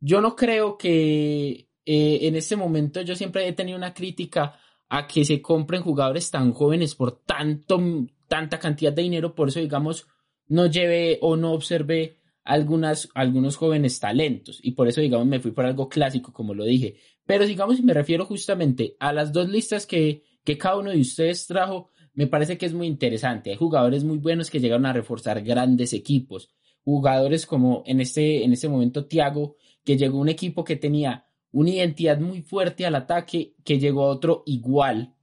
yo 0.00 0.20
no 0.20 0.36
creo 0.36 0.78
que 0.78 1.67
eh, 1.90 2.28
en 2.28 2.36
este 2.36 2.54
momento 2.54 3.00
yo 3.00 3.16
siempre 3.16 3.48
he 3.48 3.54
tenido 3.54 3.78
una 3.78 3.94
crítica 3.94 4.58
a 4.90 5.06
que 5.06 5.24
se 5.24 5.40
compren 5.40 5.80
jugadores 5.80 6.30
tan 6.30 6.52
jóvenes 6.52 6.94
por 6.94 7.22
tanto, 7.22 7.80
tanta 8.26 8.58
cantidad 8.58 8.92
de 8.92 9.00
dinero, 9.00 9.34
por 9.34 9.48
eso 9.48 9.58
digamos 9.60 10.06
no 10.48 10.66
llevé 10.66 11.16
o 11.22 11.34
no 11.34 11.52
observé 11.52 12.18
algunas, 12.44 13.08
algunos 13.14 13.56
jóvenes 13.56 13.98
talentos. 14.00 14.60
Y 14.62 14.72
por 14.72 14.86
eso 14.86 15.00
digamos 15.00 15.26
me 15.26 15.40
fui 15.40 15.52
por 15.52 15.64
algo 15.64 15.88
clásico 15.88 16.30
como 16.30 16.52
lo 16.52 16.66
dije, 16.66 16.96
pero 17.24 17.46
digamos 17.46 17.82
me 17.82 17.94
refiero 17.94 18.26
justamente 18.26 18.94
a 19.00 19.14
las 19.14 19.32
dos 19.32 19.48
listas 19.48 19.86
que, 19.86 20.24
que 20.44 20.58
cada 20.58 20.76
uno 20.76 20.90
de 20.90 21.00
ustedes 21.00 21.46
trajo, 21.46 21.88
me 22.12 22.26
parece 22.26 22.58
que 22.58 22.66
es 22.66 22.74
muy 22.74 22.86
interesante, 22.86 23.48
hay 23.48 23.56
jugadores 23.56 24.04
muy 24.04 24.18
buenos 24.18 24.50
que 24.50 24.60
llegaron 24.60 24.84
a 24.84 24.92
reforzar 24.92 25.42
grandes 25.42 25.94
equipos, 25.94 26.50
jugadores 26.84 27.46
como 27.46 27.82
en 27.86 28.02
este, 28.02 28.44
en 28.44 28.52
este 28.52 28.68
momento 28.68 29.06
Thiago, 29.06 29.56
que 29.82 29.96
llegó 29.96 30.18
a 30.18 30.20
un 30.20 30.28
equipo 30.28 30.64
que 30.64 30.76
tenía 30.76 31.24
una 31.52 31.70
identidad 31.70 32.18
muy 32.20 32.42
fuerte 32.42 32.86
al 32.86 32.94
ataque, 32.94 33.54
que 33.64 33.78
llegó 33.78 34.04
a 34.04 34.10
otro 34.10 34.42
igual 34.46 35.14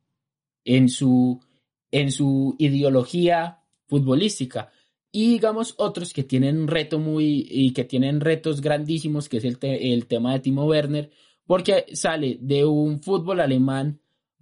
en 0.63 0.89
su, 0.89 1.39
en 1.91 2.11
su 2.11 2.55
ideología 2.57 3.61
futbolística. 3.87 4.71
Y 5.11 5.29
digamos 5.29 5.75
otros 5.77 6.11
que 6.13 6.23
tienen 6.23 6.57
un 6.57 6.67
reto 6.67 6.99
muy 6.99 7.47
y 7.49 7.71
que 7.71 7.85
tienen 7.85 8.19
retos 8.19 8.59
grandísimos, 8.61 9.29
que 9.29 9.37
es 9.37 9.45
el, 9.45 9.59
te- 9.59 9.93
el 9.93 10.07
tema 10.07 10.33
de 10.33 10.39
Timo 10.39 10.65
Werner, 10.65 11.09
porque 11.45 11.85
sale 11.93 12.37
de 12.41 12.65
un 12.65 12.99
fútbol 12.99 13.39
alemán 13.39 14.01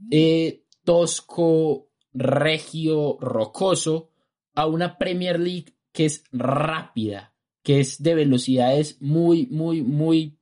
eh, 0.09 0.63
tosco, 0.83 1.89
regio, 2.13 3.17
rocoso, 3.19 4.09
a 4.55 4.65
una 4.67 4.97
Premier 4.97 5.39
League 5.39 5.75
que 5.91 6.05
es 6.05 6.23
rápida, 6.31 7.35
que 7.61 7.79
es 7.79 8.01
de 8.01 8.15
velocidades 8.15 9.01
muy, 9.01 9.47
muy, 9.47 9.81
muy 9.83 10.37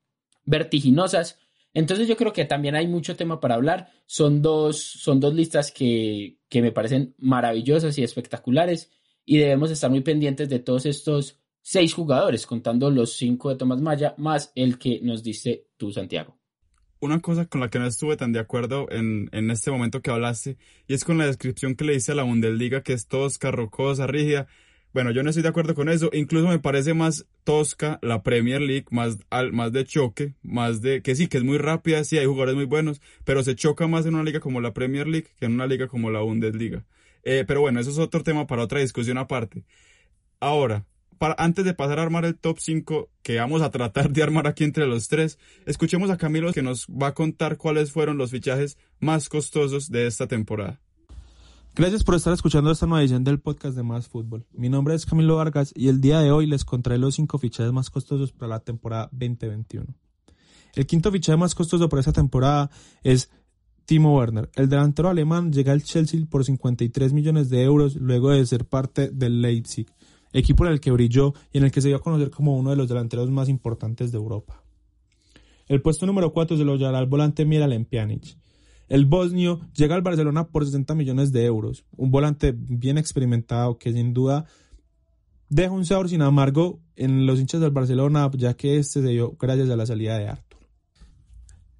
vertiginosas. 0.45 1.39
Entonces 1.73 2.07
yo 2.07 2.17
creo 2.17 2.33
que 2.33 2.45
también 2.45 2.75
hay 2.75 2.87
mucho 2.87 3.15
tema 3.15 3.39
para 3.39 3.55
hablar. 3.55 3.91
Son 4.05 4.41
dos, 4.41 4.81
son 4.81 5.19
dos 5.19 5.33
listas 5.33 5.71
que, 5.71 6.37
que 6.49 6.61
me 6.61 6.71
parecen 6.71 7.15
maravillosas 7.17 7.97
y 7.97 8.03
espectaculares 8.03 8.91
y 9.25 9.37
debemos 9.37 9.71
estar 9.71 9.89
muy 9.89 10.01
pendientes 10.01 10.49
de 10.49 10.59
todos 10.59 10.85
estos 10.85 11.39
seis 11.61 11.93
jugadores, 11.93 12.45
contando 12.45 12.89
los 12.89 13.13
cinco 13.13 13.49
de 13.49 13.55
Tomás 13.55 13.81
Maya, 13.81 14.15
más 14.17 14.51
el 14.55 14.77
que 14.77 14.99
nos 15.01 15.23
diste 15.23 15.67
tú, 15.77 15.91
Santiago. 15.91 16.37
Una 16.99 17.19
cosa 17.19 17.45
con 17.45 17.61
la 17.61 17.69
que 17.69 17.79
no 17.79 17.87
estuve 17.87 18.17
tan 18.17 18.31
de 18.31 18.39
acuerdo 18.39 18.87
en, 18.91 19.29
en 19.31 19.49
este 19.49 19.71
momento 19.71 20.01
que 20.01 20.11
hablaste, 20.11 20.57
y 20.87 20.93
es 20.93 21.03
con 21.03 21.17
la 21.17 21.25
descripción 21.25 21.75
que 21.75 21.85
le 21.85 21.95
hice 21.95 22.11
a 22.11 22.15
la 22.15 22.23
Bundesliga, 22.23 22.83
que 22.83 22.93
es 22.93 23.07
tosca, 23.07 23.51
rocosa, 23.51 24.05
rígida. 24.05 24.47
Bueno, 24.93 25.11
yo 25.11 25.23
no 25.23 25.29
estoy 25.29 25.43
de 25.43 25.49
acuerdo 25.49 25.73
con 25.73 25.87
eso. 25.87 26.09
Incluso 26.11 26.47
me 26.47 26.59
parece 26.59 26.93
más 26.93 27.25
tosca 27.45 27.97
la 28.01 28.23
Premier 28.23 28.61
League, 28.61 28.85
más, 28.91 29.17
al, 29.29 29.53
más 29.53 29.71
de 29.71 29.85
choque, 29.85 30.33
más 30.43 30.81
de 30.81 31.01
que 31.01 31.15
sí, 31.15 31.27
que 31.27 31.37
es 31.37 31.43
muy 31.43 31.57
rápida, 31.57 32.03
sí, 32.03 32.17
hay 32.17 32.25
jugadores 32.25 32.55
muy 32.55 32.65
buenos, 32.65 33.01
pero 33.23 33.41
se 33.43 33.55
choca 33.55 33.87
más 33.87 34.05
en 34.05 34.15
una 34.15 34.23
liga 34.23 34.41
como 34.41 34.59
la 34.59 34.73
Premier 34.73 35.07
League 35.07 35.27
que 35.39 35.45
en 35.45 35.53
una 35.53 35.67
liga 35.67 35.87
como 35.87 36.11
la 36.11 36.19
Bundesliga. 36.19 36.85
Eh, 37.23 37.45
pero 37.47 37.61
bueno, 37.61 37.79
eso 37.79 37.91
es 37.91 37.99
otro 37.99 38.23
tema 38.23 38.47
para 38.47 38.63
otra 38.63 38.79
discusión 38.79 39.17
aparte. 39.17 39.63
Ahora, 40.39 40.85
para, 41.17 41.35
antes 41.37 41.63
de 41.63 41.73
pasar 41.73 41.99
a 41.99 42.03
armar 42.03 42.25
el 42.25 42.37
top 42.37 42.59
5 42.59 43.09
que 43.23 43.37
vamos 43.37 43.61
a 43.61 43.71
tratar 43.71 44.09
de 44.11 44.23
armar 44.23 44.47
aquí 44.47 44.65
entre 44.65 44.87
los 44.87 45.07
tres, 45.07 45.39
escuchemos 45.65 46.09
a 46.09 46.17
Camilo 46.17 46.51
que 46.51 46.63
nos 46.63 46.87
va 46.87 47.07
a 47.07 47.13
contar 47.13 47.57
cuáles 47.57 47.91
fueron 47.91 48.17
los 48.17 48.31
fichajes 48.31 48.77
más 48.99 49.29
costosos 49.29 49.89
de 49.89 50.07
esta 50.07 50.27
temporada. 50.27 50.81
Gracias 51.73 52.03
por 52.03 52.15
estar 52.15 52.33
escuchando 52.33 52.69
esta 52.69 52.85
nueva 52.85 53.01
edición 53.01 53.23
del 53.23 53.39
podcast 53.39 53.77
de 53.77 53.83
Más 53.83 54.09
Fútbol. 54.09 54.45
Mi 54.51 54.67
nombre 54.67 54.93
es 54.93 55.05
Camilo 55.05 55.37
Vargas 55.37 55.71
y 55.73 55.87
el 55.87 56.01
día 56.01 56.19
de 56.19 56.29
hoy 56.29 56.45
les 56.45 56.65
contaré 56.65 56.97
los 56.97 57.15
cinco 57.15 57.37
fichajes 57.37 57.71
más 57.71 57.89
costosos 57.89 58.33
para 58.33 58.49
la 58.49 58.59
temporada 58.59 59.07
2021. 59.13 59.85
El 60.75 60.85
quinto 60.85 61.13
fichaje 61.13 61.37
más 61.37 61.55
costoso 61.55 61.87
para 61.87 62.01
esta 62.01 62.11
temporada 62.11 62.69
es 63.03 63.31
Timo 63.85 64.17
Werner. 64.17 64.49
El 64.55 64.67
delantero 64.67 65.07
alemán 65.07 65.53
llega 65.53 65.71
al 65.71 65.81
Chelsea 65.81 66.19
por 66.29 66.43
53 66.43 67.13
millones 67.13 67.49
de 67.49 67.63
euros 67.63 67.95
luego 67.95 68.31
de 68.31 68.45
ser 68.45 68.65
parte 68.65 69.09
del 69.09 69.41
Leipzig, 69.41 69.87
equipo 70.33 70.65
en 70.65 70.73
el 70.73 70.81
que 70.81 70.91
brilló 70.91 71.33
y 71.53 71.59
en 71.59 71.63
el 71.63 71.71
que 71.71 71.79
se 71.79 71.87
dio 71.87 71.95
a 71.95 72.01
conocer 72.01 72.31
como 72.31 72.57
uno 72.57 72.71
de 72.71 72.75
los 72.75 72.89
delanteros 72.89 73.31
más 73.31 73.47
importantes 73.47 74.11
de 74.11 74.17
Europa. 74.17 74.61
El 75.69 75.81
puesto 75.81 76.05
número 76.05 76.33
4 76.33 76.57
se 76.57 76.65
lo 76.65 76.75
llevará 76.75 76.97
al 76.97 77.07
volante 77.07 77.45
Miralem 77.45 77.85
Pjanic. 77.85 78.40
El 78.91 79.05
bosnio 79.05 79.61
llega 79.73 79.95
al 79.95 80.01
Barcelona 80.01 80.49
por 80.49 80.65
60 80.65 80.95
millones 80.95 81.31
de 81.31 81.45
euros, 81.45 81.85
un 81.95 82.11
volante 82.11 82.53
bien 82.53 82.97
experimentado 82.97 83.77
que 83.77 83.93
sin 83.93 84.13
duda 84.13 84.43
deja 85.47 85.71
un 85.71 85.85
sabor 85.85 86.09
sin 86.09 86.21
amargo 86.21 86.81
en 86.97 87.25
los 87.25 87.39
hinchas 87.39 87.61
del 87.61 87.71
Barcelona, 87.71 88.29
ya 88.33 88.53
que 88.55 88.79
este 88.79 89.01
se 89.01 89.07
dio 89.07 89.37
gracias 89.39 89.69
a 89.69 89.77
la 89.77 89.85
salida 89.85 90.17
de 90.17 90.27
Arthur. 90.27 90.59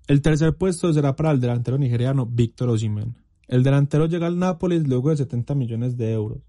El 0.08 0.22
tercer 0.22 0.56
puesto 0.56 0.94
será 0.94 1.14
para 1.18 1.32
el 1.32 1.42
delantero 1.42 1.78
nigeriano 1.78 2.26
Víctor 2.26 2.70
Osimhen. 2.70 3.18
El 3.50 3.62
delantero 3.62 4.06
llega 4.06 4.28
al 4.28 4.40
Nápoles 4.40 4.88
luego 4.88 5.10
de 5.10 5.18
70 5.18 5.54
millones 5.54 5.98
de 5.98 6.14
euros. 6.14 6.40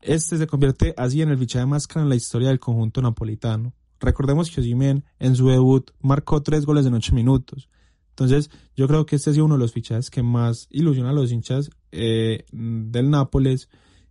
Este 0.00 0.36
se 0.36 0.48
convierte 0.48 0.94
así 0.96 1.22
en 1.22 1.28
el 1.28 1.38
fichaje 1.38 1.64
más 1.64 1.86
caro 1.86 2.02
en 2.02 2.08
la 2.08 2.16
historia 2.16 2.48
del 2.48 2.58
conjunto 2.58 3.00
napolitano. 3.00 3.72
Recordemos 4.00 4.50
que 4.50 4.62
Osimhen 4.62 5.04
en 5.20 5.36
su 5.36 5.46
debut 5.46 5.92
marcó 6.00 6.42
tres 6.42 6.66
goles 6.66 6.86
en 6.86 6.94
ocho 6.94 7.14
minutos. 7.14 7.68
Entonces, 8.14 8.48
yo 8.76 8.86
creo 8.86 9.06
que 9.06 9.16
este 9.16 9.30
ha 9.30 9.32
sido 9.32 9.44
uno 9.44 9.56
de 9.56 9.60
los 9.60 9.72
fichajes 9.72 10.08
que 10.08 10.22
más 10.22 10.68
ilusiona 10.70 11.10
a 11.10 11.12
los 11.12 11.32
hinchas 11.32 11.70
eh, 11.90 12.44
del 12.52 13.10
Nápoles. 13.10 13.68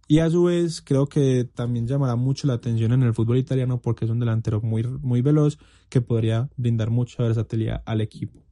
Y 0.09 0.19
a 0.19 0.29
su 0.29 0.43
vez, 0.43 0.81
creo 0.81 1.07
que 1.07 1.45
también 1.45 1.87
llamará 1.87 2.17
mucho 2.17 2.45
la 2.45 2.55
atención 2.55 2.91
en 2.91 3.03
el 3.03 3.13
fútbol 3.13 3.37
italiano 3.37 3.81
porque 3.81 4.03
es 4.03 4.11
un 4.11 4.19
delantero 4.19 4.59
muy, 4.61 4.83
muy 4.83 5.21
veloz 5.21 5.57
que 5.87 6.01
podría 6.01 6.49
brindar 6.57 6.89
mucha 6.89 7.23
versatilidad 7.23 7.81
al 7.85 8.01
equipo. 8.01 8.43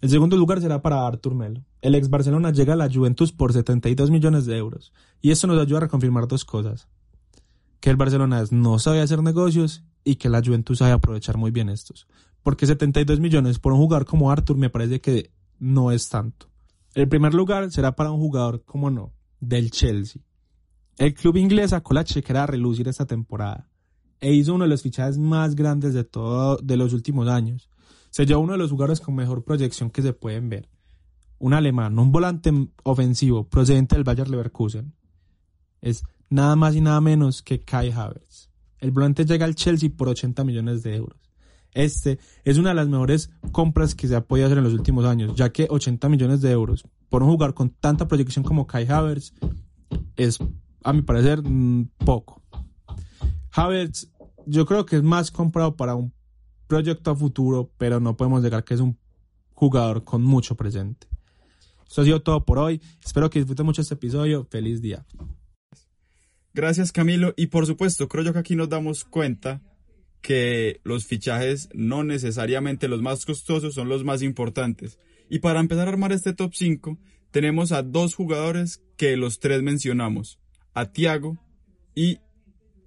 El 0.00 0.10
segundo 0.10 0.36
lugar 0.36 0.60
será 0.60 0.82
para 0.82 1.04
Artur 1.04 1.34
Melo. 1.34 1.64
El 1.80 1.96
ex 1.96 2.08
Barcelona 2.08 2.52
llega 2.52 2.74
a 2.74 2.76
la 2.76 2.88
Juventus 2.92 3.32
por 3.32 3.52
72 3.52 4.12
millones 4.12 4.46
de 4.46 4.56
euros. 4.56 4.92
Y 5.20 5.32
esto 5.32 5.48
nos 5.48 5.60
ayuda 5.60 5.78
a 5.78 5.82
reconfirmar 5.82 6.28
dos 6.28 6.44
cosas. 6.44 6.86
Que 7.80 7.90
el 7.90 7.96
Barcelona 7.96 8.44
no 8.52 8.78
sabe 8.78 9.00
hacer 9.00 9.20
negocios 9.20 9.82
y 10.04 10.14
que 10.16 10.28
la 10.28 10.42
Juventus 10.44 10.78
sabe 10.78 10.92
aprovechar 10.92 11.36
muy 11.36 11.50
bien 11.50 11.68
estos. 11.68 12.06
Porque 12.42 12.66
72 12.66 13.20
millones 13.20 13.58
por 13.58 13.72
un 13.72 13.78
jugador 13.78 14.04
como 14.04 14.30
Artur 14.30 14.56
me 14.56 14.70
parece 14.70 15.00
que 15.00 15.30
no 15.58 15.92
es 15.92 16.08
tanto. 16.08 16.48
El 16.94 17.08
primer 17.08 17.34
lugar 17.34 17.70
será 17.70 17.94
para 17.94 18.10
un 18.10 18.18
jugador, 18.18 18.64
como 18.64 18.90
no, 18.90 19.12
del 19.40 19.70
Chelsea. 19.70 20.20
El 20.98 21.14
club 21.14 21.36
inglés 21.36 21.70
sacó 21.70 21.94
la 21.94 22.04
chequera 22.04 22.42
a 22.42 22.46
relucir 22.46 22.86
esta 22.88 23.06
temporada 23.06 23.68
e 24.20 24.32
hizo 24.32 24.54
uno 24.54 24.64
de 24.64 24.70
los 24.70 24.82
fichajes 24.82 25.18
más 25.18 25.54
grandes 25.56 25.94
de 25.94 26.04
todo 26.04 26.56
de 26.62 26.76
los 26.76 26.92
últimos 26.92 27.28
años. 27.28 27.68
Se 28.10 28.24
llevó 28.24 28.42
uno 28.42 28.52
de 28.52 28.58
los 28.58 28.70
jugadores 28.70 29.00
con 29.00 29.14
mejor 29.14 29.42
proyección 29.42 29.90
que 29.90 30.02
se 30.02 30.12
pueden 30.12 30.48
ver. 30.48 30.68
Un 31.38 31.54
alemán, 31.54 31.98
un 31.98 32.12
volante 32.12 32.52
ofensivo 32.84 33.48
procedente 33.48 33.96
del 33.96 34.04
Bayer 34.04 34.28
Leverkusen. 34.28 34.94
Es 35.80 36.04
nada 36.30 36.54
más 36.54 36.76
y 36.76 36.80
nada 36.80 37.00
menos 37.00 37.42
que 37.42 37.60
Kai 37.60 37.90
Havertz. 37.90 38.48
El 38.78 38.92
volante 38.92 39.24
llega 39.24 39.44
al 39.44 39.56
Chelsea 39.56 39.90
por 39.90 40.08
80 40.08 40.44
millones 40.44 40.82
de 40.82 40.94
euros. 40.94 41.31
Este 41.74 42.18
es 42.44 42.58
una 42.58 42.70
de 42.70 42.74
las 42.74 42.88
mejores 42.88 43.30
compras 43.50 43.94
que 43.94 44.06
se 44.06 44.14
ha 44.14 44.26
podido 44.26 44.46
hacer 44.46 44.58
en 44.58 44.64
los 44.64 44.74
últimos 44.74 45.04
años, 45.04 45.34
ya 45.34 45.50
que 45.50 45.66
80 45.70 46.08
millones 46.08 46.40
de 46.40 46.50
euros 46.50 46.84
por 47.08 47.22
un 47.22 47.30
jugador 47.30 47.54
con 47.54 47.70
tanta 47.70 48.08
proyección 48.08 48.44
como 48.44 48.66
Kai 48.66 48.86
Havertz 48.88 49.32
es, 50.16 50.38
a 50.82 50.92
mi 50.92 51.02
parecer, 51.02 51.42
mm, 51.42 51.90
poco. 52.04 52.42
Havertz, 53.52 54.10
yo 54.46 54.66
creo 54.66 54.86
que 54.86 54.96
es 54.96 55.02
más 55.02 55.30
comprado 55.30 55.76
para 55.76 55.94
un 55.94 56.12
proyecto 56.66 57.10
a 57.10 57.16
futuro, 57.16 57.70
pero 57.76 58.00
no 58.00 58.16
podemos 58.16 58.42
negar 58.42 58.64
que 58.64 58.74
es 58.74 58.80
un 58.80 58.98
jugador 59.52 60.04
con 60.04 60.22
mucho 60.22 60.56
presente. 60.56 61.06
Esto 61.86 62.00
ha 62.00 62.04
sido 62.04 62.22
todo 62.22 62.44
por 62.44 62.58
hoy. 62.58 62.80
Espero 63.04 63.28
que 63.28 63.38
disfruten 63.38 63.66
mucho 63.66 63.82
este 63.82 63.94
episodio. 63.94 64.46
Feliz 64.50 64.80
día. 64.80 65.04
Gracias 66.54 66.92
Camilo 66.92 67.32
y 67.36 67.46
por 67.46 67.66
supuesto 67.66 68.08
creo 68.08 68.24
yo 68.24 68.32
que 68.32 68.38
aquí 68.38 68.56
nos 68.56 68.68
damos 68.68 69.04
cuenta 69.04 69.62
que 70.22 70.80
los 70.84 71.04
fichajes 71.04 71.68
no 71.74 72.04
necesariamente 72.04 72.88
los 72.88 73.02
más 73.02 73.26
costosos 73.26 73.74
son 73.74 73.88
los 73.88 74.04
más 74.04 74.22
importantes. 74.22 74.98
Y 75.28 75.40
para 75.40 75.60
empezar 75.60 75.88
a 75.88 75.90
armar 75.90 76.12
este 76.12 76.32
top 76.32 76.52
5 76.54 76.98
tenemos 77.30 77.72
a 77.72 77.82
dos 77.82 78.14
jugadores 78.14 78.82
que 78.96 79.16
los 79.16 79.40
tres 79.40 79.62
mencionamos, 79.62 80.38
a 80.74 80.92
Thiago 80.92 81.38
y 81.94 82.18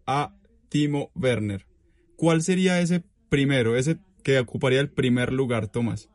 a 0.08 0.34
Timo 0.70 1.12
Werner. 1.16 1.68
¿Cuál 2.16 2.42
sería 2.42 2.80
ese 2.80 3.04
primero, 3.30 3.76
ese 3.76 3.98
que 4.24 4.40
ocuparía 4.40 4.80
el 4.80 4.90
primer 4.90 5.34
lugar, 5.34 5.68
Tomás? 5.68 6.10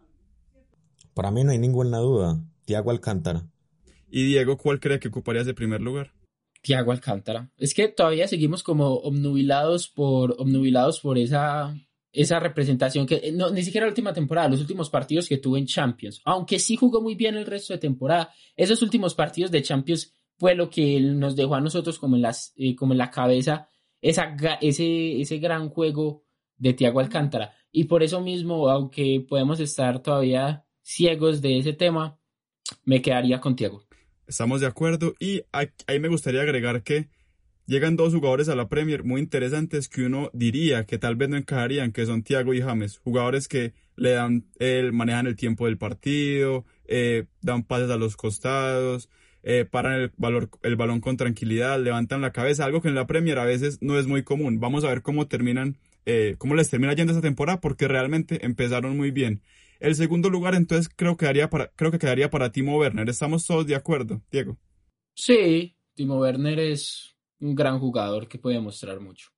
Para 1.14 1.30
mí 1.30 1.44
no 1.44 1.50
hay 1.50 1.58
ninguna 1.58 1.98
duda, 1.98 2.42
Thiago 2.64 2.90
Alcántara. 2.90 3.46
¿Y 4.08 4.24
Diego 4.24 4.56
cuál 4.56 4.80
cree 4.80 4.98
que 4.98 5.08
ocuparía 5.08 5.42
ese 5.42 5.54
primer 5.54 5.80
lugar? 5.80 6.12
Tiago 6.60 6.92
Alcántara. 6.92 7.50
Es 7.56 7.74
que 7.74 7.88
todavía 7.88 8.28
seguimos 8.28 8.62
como 8.62 8.94
obnubilados 8.96 9.88
por, 9.88 10.36
por 11.02 11.18
esa, 11.18 11.74
esa 12.12 12.40
representación 12.40 13.06
que 13.06 13.32
no, 13.32 13.50
ni 13.50 13.62
siquiera 13.62 13.86
la 13.86 13.90
última 13.90 14.12
temporada, 14.12 14.48
los 14.48 14.60
últimos 14.60 14.90
partidos 14.90 15.28
que 15.28 15.38
tuvo 15.38 15.56
en 15.56 15.66
Champions, 15.66 16.20
aunque 16.24 16.58
sí 16.58 16.76
jugó 16.76 17.00
muy 17.00 17.14
bien 17.14 17.36
el 17.36 17.46
resto 17.46 17.72
de 17.72 17.78
temporada, 17.78 18.32
esos 18.56 18.82
últimos 18.82 19.14
partidos 19.14 19.50
de 19.50 19.62
Champions 19.62 20.12
fue 20.38 20.54
lo 20.54 20.70
que 20.70 21.00
nos 21.00 21.36
dejó 21.36 21.54
a 21.54 21.60
nosotros 21.60 21.98
como 21.98 22.16
en, 22.16 22.22
las, 22.22 22.52
eh, 22.56 22.74
como 22.74 22.92
en 22.92 22.98
la 22.98 23.10
cabeza 23.10 23.68
esa, 24.00 24.36
ese, 24.60 25.20
ese 25.20 25.38
gran 25.38 25.68
juego 25.68 26.24
de 26.56 26.72
Tiago 26.72 27.00
Alcántara. 27.00 27.54
Y 27.70 27.84
por 27.84 28.02
eso 28.02 28.20
mismo, 28.20 28.68
aunque 28.70 29.24
podemos 29.28 29.60
estar 29.60 30.02
todavía 30.02 30.64
ciegos 30.82 31.40
de 31.40 31.58
ese 31.58 31.72
tema, 31.72 32.18
me 32.84 33.02
quedaría 33.02 33.40
con 33.40 33.54
Tiago. 33.56 33.84
Estamos 34.30 34.60
de 34.60 34.68
acuerdo 34.68 35.16
y 35.18 35.42
ahí 35.50 35.98
me 35.98 36.06
gustaría 36.06 36.42
agregar 36.42 36.84
que 36.84 37.08
llegan 37.66 37.96
dos 37.96 38.14
jugadores 38.14 38.48
a 38.48 38.54
la 38.54 38.68
Premier 38.68 39.02
muy 39.02 39.20
interesantes 39.20 39.88
que 39.88 40.04
uno 40.04 40.30
diría 40.32 40.86
que 40.86 40.98
tal 40.98 41.16
vez 41.16 41.30
no 41.30 41.36
encajarían, 41.36 41.90
que 41.90 42.06
son 42.06 42.22
Thiago 42.22 42.54
y 42.54 42.62
James, 42.62 42.98
jugadores 42.98 43.48
que 43.48 43.72
le 43.96 44.12
dan, 44.12 44.44
el, 44.60 44.92
manejan 44.92 45.26
el 45.26 45.34
tiempo 45.34 45.66
del 45.66 45.78
partido, 45.78 46.64
eh, 46.86 47.24
dan 47.42 47.64
pases 47.64 47.90
a 47.90 47.96
los 47.96 48.16
costados, 48.16 49.08
eh, 49.42 49.66
paran 49.68 49.94
el, 49.94 50.12
valor, 50.16 50.48
el 50.62 50.76
balón 50.76 51.00
con 51.00 51.16
tranquilidad, 51.16 51.80
levantan 51.80 52.20
la 52.20 52.30
cabeza, 52.30 52.64
algo 52.64 52.80
que 52.80 52.86
en 52.86 52.94
la 52.94 53.08
Premier 53.08 53.36
a 53.40 53.44
veces 53.44 53.78
no 53.80 53.98
es 53.98 54.06
muy 54.06 54.22
común. 54.22 54.60
Vamos 54.60 54.84
a 54.84 54.90
ver 54.90 55.02
cómo 55.02 55.26
terminan, 55.26 55.76
eh, 56.06 56.36
cómo 56.38 56.54
les 56.54 56.70
termina 56.70 56.94
yendo 56.94 57.14
esta 57.14 57.20
temporada, 57.20 57.60
porque 57.60 57.88
realmente 57.88 58.46
empezaron 58.46 58.96
muy 58.96 59.10
bien. 59.10 59.42
El 59.80 59.94
segundo 59.94 60.28
lugar, 60.28 60.54
entonces, 60.54 60.90
creo 60.94 61.16
que, 61.16 61.24
quedaría 61.24 61.48
para, 61.48 61.72
creo 61.74 61.90
que 61.90 61.98
quedaría 61.98 62.30
para 62.30 62.52
Timo 62.52 62.78
Werner. 62.78 63.08
¿Estamos 63.08 63.46
todos 63.46 63.66
de 63.66 63.74
acuerdo, 63.74 64.22
Diego? 64.30 64.58
Sí, 65.14 65.74
Timo 65.94 66.20
Werner 66.20 66.58
es 66.58 67.16
un 67.40 67.54
gran 67.54 67.78
jugador 67.78 68.28
que 68.28 68.38
puede 68.38 68.60
mostrar 68.60 69.00
mucho. 69.00 69.30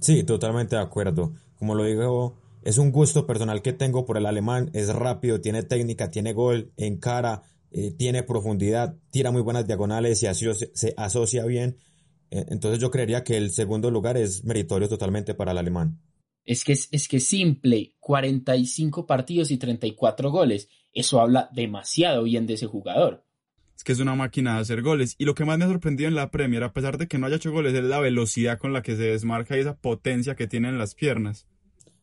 Sí, 0.00 0.24
totalmente 0.24 0.76
de 0.76 0.82
acuerdo. 0.82 1.32
Como 1.56 1.74
lo 1.74 1.84
digo, 1.84 2.38
es 2.62 2.76
un 2.76 2.92
gusto 2.92 3.26
personal 3.26 3.62
que 3.62 3.72
tengo 3.72 4.04
por 4.04 4.18
el 4.18 4.26
alemán. 4.26 4.70
Es 4.74 4.94
rápido, 4.94 5.40
tiene 5.40 5.62
técnica, 5.62 6.10
tiene 6.10 6.34
gol, 6.34 6.72
encara, 6.76 7.42
eh, 7.70 7.92
tiene 7.92 8.22
profundidad, 8.22 8.96
tira 9.10 9.30
muy 9.30 9.40
buenas 9.40 9.66
diagonales 9.66 10.22
y 10.22 10.26
se 10.74 10.94
asocia 10.98 11.46
bien. 11.46 11.78
Eh, 12.30 12.46
entonces 12.48 12.78
yo 12.78 12.90
creería 12.90 13.24
que 13.24 13.36
el 13.36 13.52
segundo 13.52 13.90
lugar 13.90 14.16
es 14.16 14.44
meritorio 14.44 14.88
totalmente 14.88 15.34
para 15.34 15.52
el 15.52 15.58
alemán. 15.58 15.98
Es 16.44 16.64
que 16.64 16.72
es, 16.72 17.08
que 17.08 17.20
simple, 17.20 17.94
45 18.00 19.06
partidos 19.06 19.50
y 19.50 19.58
34 19.58 20.30
goles. 20.30 20.68
Eso 20.92 21.20
habla 21.20 21.48
demasiado 21.52 22.24
bien 22.24 22.46
de 22.46 22.54
ese 22.54 22.66
jugador. 22.66 23.24
Es 23.76 23.84
que 23.84 23.92
es 23.92 24.00
una 24.00 24.14
máquina 24.14 24.54
de 24.54 24.60
hacer 24.60 24.82
goles. 24.82 25.14
Y 25.18 25.24
lo 25.24 25.34
que 25.34 25.44
más 25.44 25.58
me 25.58 25.64
ha 25.64 25.68
sorprendido 25.68 26.08
en 26.08 26.14
la 26.14 26.30
Premier, 26.30 26.64
a 26.64 26.72
pesar 26.72 26.98
de 26.98 27.08
que 27.08 27.18
no 27.18 27.26
haya 27.26 27.36
hecho 27.36 27.52
goles, 27.52 27.74
es 27.74 27.84
la 27.84 28.00
velocidad 28.00 28.58
con 28.58 28.72
la 28.72 28.82
que 28.82 28.96
se 28.96 29.02
desmarca 29.02 29.56
y 29.56 29.60
esa 29.60 29.76
potencia 29.76 30.34
que 30.34 30.46
tiene 30.46 30.68
en 30.68 30.78
las 30.78 30.94
piernas. 30.94 31.46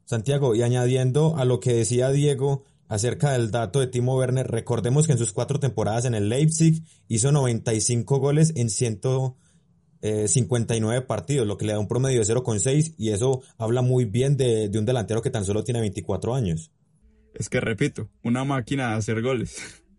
Santiago, 0.05 0.55
y 0.55 0.63
añadiendo 0.63 1.37
a 1.37 1.45
lo 1.45 1.59
que 1.59 1.73
decía 1.73 2.09
Diego 2.09 2.63
acerca 2.87 3.33
del 3.33 3.51
dato 3.51 3.79
de 3.79 3.87
Timo 3.87 4.17
Werner, 4.17 4.47
recordemos 4.47 5.05
que 5.05 5.13
en 5.13 5.19
sus 5.19 5.33
cuatro 5.33 5.59
temporadas 5.59 6.05
en 6.05 6.15
el 6.15 6.29
Leipzig 6.29 6.81
hizo 7.07 7.31
95 7.31 8.17
goles 8.17 8.53
en 8.55 8.71
100 8.71 9.01
59 9.01 9.35
eh, 10.01 10.27
partidos, 11.07 11.47
lo 11.47 11.57
que 11.57 11.65
le 11.65 11.73
da 11.73 11.79
un 11.79 11.87
promedio 11.87 12.19
de 12.19 12.25
0,6 12.25 12.95
y 12.97 13.09
eso 13.09 13.41
habla 13.57 13.81
muy 13.81 14.05
bien 14.05 14.37
de, 14.37 14.69
un 14.73 14.85
delantero 14.85 15.21
que 15.21 15.29
tan 15.29 15.45
solo 15.45 15.63
tiene 15.63 15.81
24 15.81 16.35
años. 16.35 16.71
Es 17.33 17.49
que 17.49 17.59
repito, 17.59 18.09
una 18.23 18.43
máquina 18.43 18.89
de 18.89 18.95
hacer 18.95 19.21
goles. 19.21 19.57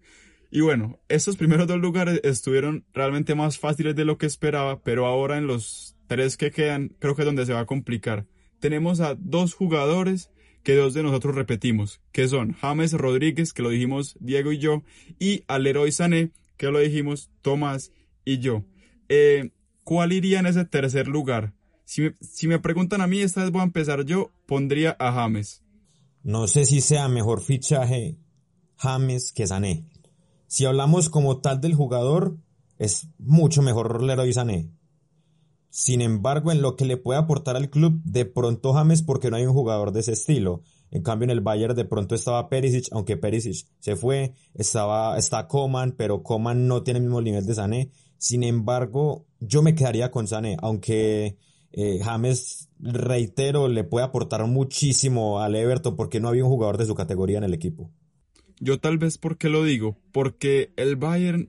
Y 0.53 0.63
bueno, 0.63 0.99
estos 1.09 1.37
primeros 1.37 1.69
dos 1.69 1.79
lugares 1.79 2.21
estuvieron 2.25 2.85
realmente 2.93 3.37
más 3.37 3.61
fáciles 3.61 3.95
de 3.95 4.05
lo 4.05 4.19
que 4.19 4.27
esperaba, 4.27 4.83
pero 4.83 5.07
ahora 5.07 5.39
en 5.39 5.47
los 5.47 5.95
tres 6.09 6.37
que 6.37 6.51
quedan 6.51 6.89
creo 6.99 7.15
que 7.15 7.23
es 7.23 7.27
donde 7.27 7.47
se 7.47 7.53
va 7.53 7.61
a 7.61 7.67
complicar. 7.67 8.27
Tenemos 8.59 8.99
a 8.99 9.15
dos 9.15 9.55
jugadores 9.55 10.29
que 10.65 10.75
dos 10.75 10.93
de 10.93 11.05
nosotros 11.05 11.37
repetimos, 11.37 12.01
que 12.11 12.27
son 12.27 12.53
James 12.55 12.93
Rodríguez, 12.95 13.53
que 13.53 13.63
lo 13.63 13.71
dijimos 13.71 14.17
Diego 14.21 14.51
y 14.51 14.59
yo, 14.59 14.83
y 15.21 15.45
al 15.47 15.63
Leroy 15.63 15.93
Sané, 15.93 16.33
que 16.57 16.67
lo 16.67 16.81
dijimos 16.81 17.31
Tomás 17.43 17.93
y 18.25 18.39
yo. 18.39 18.65
Eh, 19.09 19.51
¿cuál 19.91 20.13
iría 20.13 20.39
en 20.39 20.47
ese 20.47 20.65
tercer 20.65 21.09
lugar? 21.09 21.53
Si 21.85 22.47
me, 22.47 22.61
preguntan 22.61 23.01
a 23.01 23.09
mí, 23.09 23.23
esta 23.23 23.43
vez 23.43 23.51
voy 23.51 23.63
a 23.63 23.65
empezar 23.65 24.05
yo, 24.05 24.31
pondría 24.47 24.95
a 25.01 25.11
James. 25.11 25.65
No 26.23 26.47
sé 26.47 26.65
si 26.65 26.81
sea 26.81 27.09
mejor 27.09 27.41
fichaje 27.41 28.17
James 28.77 29.33
que 29.33 29.49
Sané. 29.49 29.89
Si 30.47 30.65
hablamos 30.65 31.11
como 31.11 31.41
tal 31.41 31.61
del 31.61 31.75
jugador, 31.75 32.39
es 32.79 33.09
mucho 33.19 33.63
mejor 33.63 34.01
Leroy 34.01 34.33
Sané. 34.33 34.71
Sin 35.71 36.03
embargo, 36.03 36.53
en 36.53 36.63
lo 36.63 36.77
que 36.77 36.85
le 36.85 36.97
puede 36.97 37.19
aportar 37.19 37.57
al 37.57 37.69
club, 37.69 38.01
de 38.05 38.27
pronto 38.27 38.73
James 38.73 39.03
porque 39.03 39.29
no 39.29 39.39
hay 39.39 39.47
un 39.47 39.55
jugador 39.55 39.91
de 39.91 40.01
ese 40.01 40.13
estilo. 40.13 40.63
En 40.93 41.03
cambio, 41.03 41.25
en 41.25 41.31
el 41.31 41.41
Bayern 41.41 41.75
de 41.75 41.85
pronto 41.85 42.15
estaba 42.15 42.49
Perisic, 42.49 42.87
aunque 42.93 43.17
Perisic 43.17 43.67
se 43.81 43.97
fue, 43.97 44.35
estaba, 44.55 45.19
está 45.19 45.49
Coman, 45.49 45.97
pero 45.99 46.23
Coman 46.23 46.69
no 46.69 46.85
tiene 46.85 46.99
el 46.99 47.07
mismo 47.07 47.21
nivel 47.21 47.45
de 47.45 47.55
Sané. 47.57 47.91
Sin 48.21 48.43
embargo, 48.43 49.25
yo 49.41 49.63
me 49.63 49.75
quedaría 49.75 50.11
con 50.11 50.29
Sané, 50.29 50.59
aunque 50.61 51.39
eh, 51.73 52.01
James, 52.05 52.69
reitero, 52.79 53.67
le 53.67 53.83
puede 53.83 54.05
aportar 54.05 54.47
muchísimo 54.47 55.41
al 55.41 55.57
Everton 55.57 55.97
porque 55.97 56.21
no 56.21 56.29
había 56.29 56.45
un 56.45 56.51
jugador 56.51 56.77
de 56.77 56.85
su 56.85 56.95
categoría 56.95 57.39
en 57.39 57.45
el 57.45 57.55
equipo. 57.55 57.91
Yo 58.59 58.79
tal 58.79 58.99
vez, 58.99 59.17
¿por 59.17 59.39
qué 59.39 59.49
lo 59.49 59.65
digo? 59.65 59.97
Porque 60.13 60.75
el 60.77 60.97
Bayern, 60.97 61.49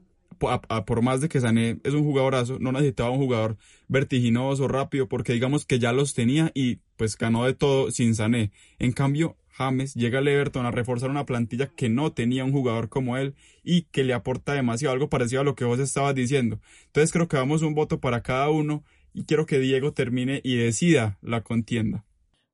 por 0.85 1.01
más 1.01 1.21
de 1.21 1.29
que 1.29 1.39
Sané 1.39 1.79
es 1.83 1.93
un 1.93 2.03
jugadorazo, 2.03 2.57
no 2.59 2.71
necesitaba 2.71 3.11
un 3.11 3.19
jugador 3.19 3.57
vertiginoso, 3.87 4.67
rápido, 4.67 5.07
porque 5.07 5.33
digamos 5.33 5.65
que 5.65 5.79
ya 5.79 5.91
los 5.91 6.13
tenía 6.13 6.51
y 6.53 6.77
pues 6.97 7.17
ganó 7.17 7.45
de 7.45 7.53
todo 7.53 7.91
sin 7.91 8.15
Sané. 8.15 8.51
En 8.79 8.91
cambio, 8.91 9.37
James 9.49 9.93
llega 9.93 10.19
al 10.19 10.27
Everton 10.27 10.65
a 10.65 10.71
reforzar 10.71 11.09
una 11.09 11.25
plantilla 11.25 11.67
que 11.67 11.89
no 11.89 12.11
tenía 12.13 12.43
un 12.43 12.51
jugador 12.51 12.89
como 12.89 13.17
él 13.17 13.35
y 13.63 13.83
que 13.83 14.03
le 14.03 14.13
aporta 14.13 14.53
demasiado, 14.53 14.93
algo 14.93 15.09
parecido 15.09 15.41
a 15.41 15.45
lo 15.45 15.55
que 15.55 15.65
vos 15.65 15.79
estabas 15.79 16.15
diciendo. 16.15 16.59
Entonces 16.87 17.11
creo 17.11 17.27
que 17.27 17.37
damos 17.37 17.61
un 17.61 17.75
voto 17.75 17.99
para 17.99 18.23
cada 18.23 18.49
uno 18.49 18.83
y 19.13 19.25
quiero 19.25 19.45
que 19.45 19.59
Diego 19.59 19.93
termine 19.93 20.41
y 20.43 20.55
decida 20.55 21.17
la 21.21 21.41
contienda. 21.41 22.05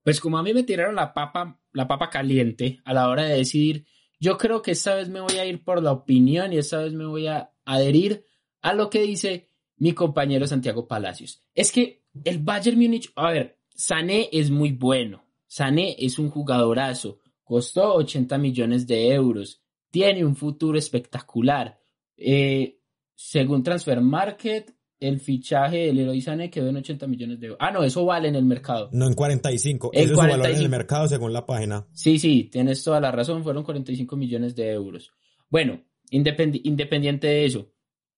Pues 0.04 0.20
como 0.20 0.38
a 0.38 0.44
mí 0.44 0.54
me 0.54 0.64
tiraron 0.64 0.96
la 0.96 1.14
papa, 1.14 1.60
la 1.72 1.88
papa 1.88 2.10
caliente 2.10 2.80
a 2.86 2.94
la 2.94 3.10
hora 3.10 3.24
de 3.24 3.36
decidir, 3.36 3.86
yo 4.20 4.38
creo 4.38 4.62
que 4.62 4.72
esta 4.72 4.96
vez 4.96 5.10
me 5.10 5.20
voy 5.20 5.38
a 5.38 5.46
ir 5.46 5.64
por 5.64 5.82
la 5.84 5.92
opinión 5.92 6.54
y 6.54 6.58
esta 6.58 6.80
vez 6.80 6.94
me 6.94 7.06
voy 7.06 7.28
a 7.28 7.52
adherir 7.68 8.26
a 8.62 8.74
lo 8.74 8.90
que 8.90 9.02
dice 9.02 9.50
mi 9.78 9.94
compañero 9.94 10.48
Santiago 10.48 10.88
Palacios. 10.88 11.44
Es 11.54 11.72
que 11.72 12.04
el 12.24 12.40
Bayern 12.40 12.78
Múnich, 12.80 13.12
a 13.16 13.32
ver, 13.32 13.60
Sané 13.76 14.30
es 14.32 14.50
muy 14.50 14.72
bueno. 14.72 15.24
Sané 15.46 15.96
es 16.00 16.18
un 16.18 16.30
jugadorazo. 16.30 17.20
Costó 17.44 17.94
80 17.96 18.38
millones 18.38 18.88
de 18.88 19.14
euros. 19.14 19.62
Tiene 19.92 20.26
un 20.26 20.36
futuro 20.36 20.78
espectacular. 20.78 21.80
Eh, 22.18 22.80
según 23.16 23.64
Transfer 23.64 24.02
Market, 24.02 24.74
el 25.00 25.20
fichaje 25.20 25.86
del 25.86 25.98
Leroy 25.98 26.22
Sané 26.22 26.50
quedó 26.50 26.70
en 26.70 26.78
80 26.78 27.08
millones 27.08 27.40
de 27.40 27.48
euros. 27.48 27.60
Ah, 27.62 27.72
no, 27.72 27.84
eso 27.84 28.04
vale 28.04 28.30
en 28.30 28.36
el 28.36 28.46
mercado. 28.46 28.90
No 28.92 29.08
en 29.08 29.14
45, 29.14 29.92
En 29.94 30.00
ese 30.00 30.06
es 30.06 30.12
su 30.12 30.18
valor 30.18 30.36
en 30.36 30.42
45. 30.42 30.64
el 30.64 30.70
mercado 30.70 31.08
según 31.08 31.34
la 31.34 31.46
página. 31.46 31.86
Sí, 31.94 32.18
sí, 32.18 32.50
tienes 32.52 32.84
toda 32.84 33.00
la 33.00 33.12
razón, 33.12 33.44
fueron 33.44 33.64
45 33.64 34.16
millones 34.16 34.56
de 34.56 34.72
euros. 34.72 35.12
Bueno, 35.50 35.82
independi- 36.12 36.62
independiente 36.64 37.28
de 37.28 37.46
eso, 37.46 37.72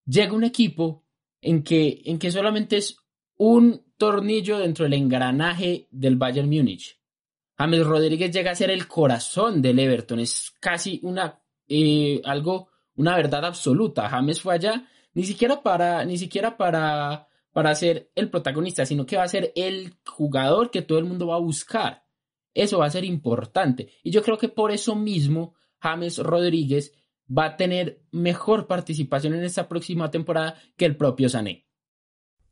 llega 0.06 0.34
un 0.34 0.43
equipo 0.43 1.06
en 1.41 1.63
que, 1.63 2.02
en 2.06 2.19
que 2.19 2.32
solamente 2.32 2.78
es 2.78 2.97
un 3.38 3.86
tornillo 3.97 4.60
dentro 4.60 4.84
del 4.84 4.93
engranaje 4.93 5.88
del 5.91 6.15
Bayern 6.15 6.49
Múnich. 6.49 6.99
James 7.58 7.86
Rodríguez 7.86 8.32
llega 8.32 8.52
a 8.52 8.56
ser 8.56 8.71
el 8.71 8.88
corazón 8.88 9.62
del 9.62 9.80
Everton, 9.80 10.19
es 10.19 10.54
casi 10.60 10.99
una, 11.04 11.41
eh, 11.67 12.21
algo, 12.23 12.69
una 12.95 13.15
verdad 13.15 13.45
absoluta. 13.45 14.08
James 14.10 14.41
fue 14.41 14.56
allá 14.56 14.88
ni 15.13 15.23
siquiera 15.23 15.62
para, 15.62 16.06
ni 16.06 16.17
siquiera 16.17 16.56
para, 16.56 17.28
para 17.52 17.75
ser 17.75 18.12
el 18.15 18.30
protagonista, 18.30 18.86
sino 18.86 19.06
que 19.06 19.17
va 19.17 19.23
a 19.23 19.28
ser 19.28 19.52
el 19.56 19.95
jugador 20.06 20.71
que 20.71 20.82
todo 20.82 20.99
el 20.99 21.06
mundo 21.06 21.28
va 21.28 21.36
a 21.36 21.39
buscar. 21.39 22.06
Eso 22.54 22.80
va 22.80 22.86
a 22.86 22.91
ser 22.91 23.04
importante. 23.04 23.89
Y 24.04 24.12
yo 24.12 24.23
creo 24.23 24.38
que 24.38 24.49
por 24.49 24.71
eso 24.71 24.95
mismo 24.95 25.56
James 25.80 26.17
Rodríguez 26.17 26.93
va 27.35 27.45
a 27.45 27.57
tener 27.57 28.01
mejor 28.11 28.67
participación 28.67 29.33
en 29.33 29.43
esta 29.43 29.67
próxima 29.67 30.11
temporada 30.11 30.55
que 30.77 30.85
el 30.85 30.95
propio 30.95 31.29
Sané. 31.29 31.65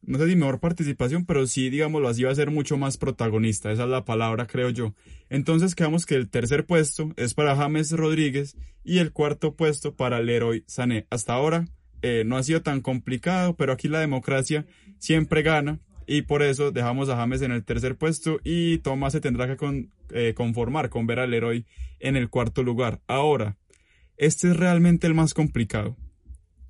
no 0.01 0.17
sé 0.19 0.29
si 0.29 0.35
mejor 0.35 0.59
participación, 0.59 1.25
pero 1.25 1.47
sí, 1.47 1.69
digámoslo 1.69 2.07
así, 2.07 2.23
va 2.23 2.31
a 2.31 2.35
ser 2.35 2.51
mucho 2.51 2.77
más 2.77 2.97
protagonista, 2.97 3.71
esa 3.71 3.83
es 3.83 3.89
la 3.89 4.05
palabra, 4.05 4.47
creo 4.47 4.69
yo. 4.69 4.93
Entonces 5.29 5.75
quedamos 5.75 6.05
que 6.05 6.15
el 6.15 6.29
tercer 6.29 6.65
puesto 6.65 7.11
es 7.17 7.33
para 7.33 7.55
James 7.55 7.91
Rodríguez 7.91 8.55
y 8.83 8.99
el 8.99 9.11
cuarto 9.11 9.55
puesto 9.55 9.95
para 9.95 10.21
Leroy 10.21 10.63
Sané. 10.67 11.07
Hasta 11.09 11.33
ahora 11.33 11.67
eh, 12.01 12.23
no 12.25 12.37
ha 12.37 12.43
sido 12.43 12.61
tan 12.61 12.81
complicado, 12.81 13.55
pero 13.55 13.73
aquí 13.73 13.87
la 13.87 13.99
democracia 13.99 14.65
siempre 14.99 15.41
gana 15.41 15.79
y 16.05 16.21
por 16.21 16.41
eso 16.41 16.71
dejamos 16.71 17.09
a 17.09 17.17
James 17.17 17.41
en 17.41 17.51
el 17.51 17.65
tercer 17.65 17.97
puesto 17.97 18.39
y 18.43 18.77
Tomás 18.77 19.11
se 19.13 19.19
tendrá 19.19 19.57
que 19.57 19.89
eh, 20.11 20.33
conformar 20.35 20.89
con 20.89 21.05
ver 21.05 21.19
a 21.19 21.27
Leroy 21.27 21.65
en 21.99 22.15
el 22.15 22.29
cuarto 22.29 22.63
lugar. 22.63 23.01
Ahora, 23.07 23.57
este 24.17 24.49
es 24.49 24.58
realmente 24.58 25.08
el 25.08 25.13
más 25.13 25.34
complicado. 25.34 25.95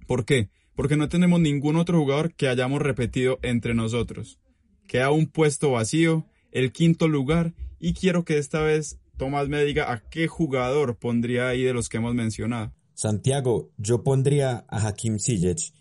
¿Por 0.06 0.26
qué? 0.26 0.50
Porque 0.76 0.96
no 0.96 1.10
tenemos 1.10 1.40
ningún 1.40 1.76
otro 1.76 2.00
jugador 2.00 2.34
que 2.34 2.48
hayamos 2.48 2.82
repetido 2.82 3.40
entre 3.42 3.74
nosotros. 3.74 4.40
Queda 4.88 5.12
un 5.12 5.28
puesto 5.28 5.72
vacío, 5.72 6.26
el 6.52 6.72
quinto 6.72 7.08
lugar, 7.08 7.54
y 7.80 7.94
quiero 7.94 8.24
que 8.24 8.38
esta 8.38 8.62
vez 8.62 9.00
Tomás 9.18 9.50
me 9.50 9.64
diga 9.64 9.92
a 9.92 10.02
qué 10.10 10.28
jugador 10.28 10.98
pondría 10.98 11.48
ahí 11.48 11.64
de 11.64 11.74
los 11.74 11.90
que 11.90 11.98
hemos 11.98 12.14
mencionado. 12.14 12.72
Santiago, 12.94 13.72
yo 13.78 14.04
pondría 14.04 14.66
a 14.70 14.88
Hakim 14.88 15.20
Ziyech, 15.20 15.74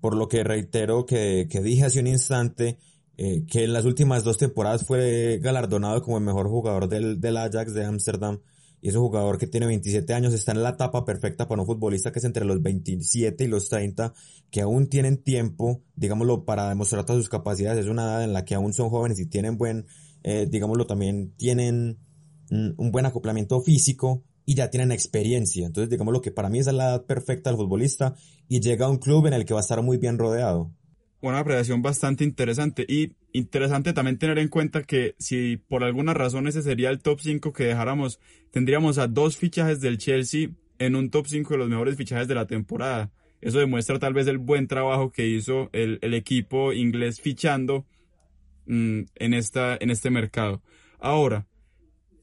por 0.00 0.16
lo 0.16 0.28
que 0.28 0.42
reitero 0.42 1.06
que, 1.06 1.46
que 1.48 1.60
dije 1.60 1.84
hace 1.84 2.00
un 2.00 2.08
instante, 2.08 2.78
eh, 3.16 3.44
que 3.46 3.64
en 3.64 3.72
las 3.72 3.84
últimas 3.84 4.24
dos 4.24 4.38
temporadas 4.38 4.84
fue 4.84 5.38
galardonado 5.40 6.02
como 6.02 6.18
el 6.18 6.24
mejor 6.24 6.48
jugador 6.48 6.88
del, 6.88 7.20
del 7.20 7.36
Ajax 7.36 7.72
de 7.72 7.84
Ámsterdam. 7.84 8.40
Y 8.84 8.88
es 8.88 8.96
un 8.96 9.02
jugador 9.02 9.38
que 9.38 9.46
tiene 9.46 9.66
27 9.66 10.12
años, 10.12 10.34
está 10.34 10.50
en 10.50 10.62
la 10.64 10.70
etapa 10.70 11.04
perfecta 11.04 11.46
para 11.46 11.62
un 11.62 11.66
futbolista 11.68 12.10
que 12.10 12.18
es 12.18 12.24
entre 12.24 12.44
los 12.44 12.60
27 12.60 13.44
y 13.44 13.46
los 13.46 13.68
30, 13.68 14.12
que 14.50 14.60
aún 14.60 14.88
tienen 14.88 15.22
tiempo, 15.22 15.82
digámoslo, 15.94 16.44
para 16.44 16.68
demostrar 16.68 17.06
todas 17.06 17.22
sus 17.22 17.30
capacidades. 17.30 17.84
Es 17.84 17.90
una 17.90 18.02
edad 18.02 18.24
en 18.24 18.32
la 18.32 18.44
que 18.44 18.56
aún 18.56 18.74
son 18.74 18.90
jóvenes 18.90 19.20
y 19.20 19.26
tienen 19.26 19.56
buen, 19.56 19.86
eh, 20.24 20.48
digámoslo, 20.50 20.84
también 20.84 21.32
tienen 21.36 22.00
mm, 22.50 22.70
un 22.76 22.90
buen 22.90 23.06
acoplamiento 23.06 23.60
físico 23.60 24.24
y 24.44 24.56
ya 24.56 24.68
tienen 24.68 24.90
experiencia. 24.90 25.64
Entonces, 25.64 25.88
digamos 25.88 26.12
lo 26.12 26.20
que 26.20 26.32
para 26.32 26.48
mí 26.48 26.58
es 26.58 26.66
la 26.66 26.90
edad 26.90 27.06
perfecta 27.06 27.50
del 27.50 27.58
futbolista 27.58 28.16
y 28.48 28.58
llega 28.58 28.86
a 28.86 28.90
un 28.90 28.98
club 28.98 29.28
en 29.28 29.34
el 29.34 29.44
que 29.44 29.54
va 29.54 29.60
a 29.60 29.62
estar 29.62 29.80
muy 29.82 29.96
bien 29.96 30.18
rodeado. 30.18 30.72
Una 31.22 31.38
apreciación 31.38 31.82
bastante 31.82 32.24
interesante 32.24 32.84
y 32.88 33.12
interesante 33.32 33.92
también 33.92 34.18
tener 34.18 34.40
en 34.40 34.48
cuenta 34.48 34.82
que 34.82 35.14
si 35.20 35.56
por 35.56 35.84
alguna 35.84 36.14
razón 36.14 36.48
ese 36.48 36.62
sería 36.62 36.90
el 36.90 36.98
top 36.98 37.20
5 37.20 37.52
que 37.52 37.62
dejáramos, 37.62 38.18
tendríamos 38.50 38.98
a 38.98 39.06
dos 39.06 39.36
fichajes 39.36 39.80
del 39.80 39.98
Chelsea 39.98 40.48
en 40.80 40.96
un 40.96 41.10
top 41.10 41.28
5 41.28 41.54
de 41.54 41.58
los 41.58 41.68
mejores 41.68 41.96
fichajes 41.96 42.26
de 42.26 42.34
la 42.34 42.48
temporada. 42.48 43.12
Eso 43.40 43.60
demuestra 43.60 44.00
tal 44.00 44.14
vez 44.14 44.26
el 44.26 44.38
buen 44.38 44.66
trabajo 44.66 45.12
que 45.12 45.28
hizo 45.28 45.70
el, 45.72 46.00
el 46.02 46.14
equipo 46.14 46.72
inglés 46.72 47.20
fichando 47.20 47.86
mm, 48.66 49.02
en, 49.14 49.34
esta, 49.34 49.76
en 49.80 49.90
este 49.90 50.10
mercado. 50.10 50.60
Ahora, 50.98 51.46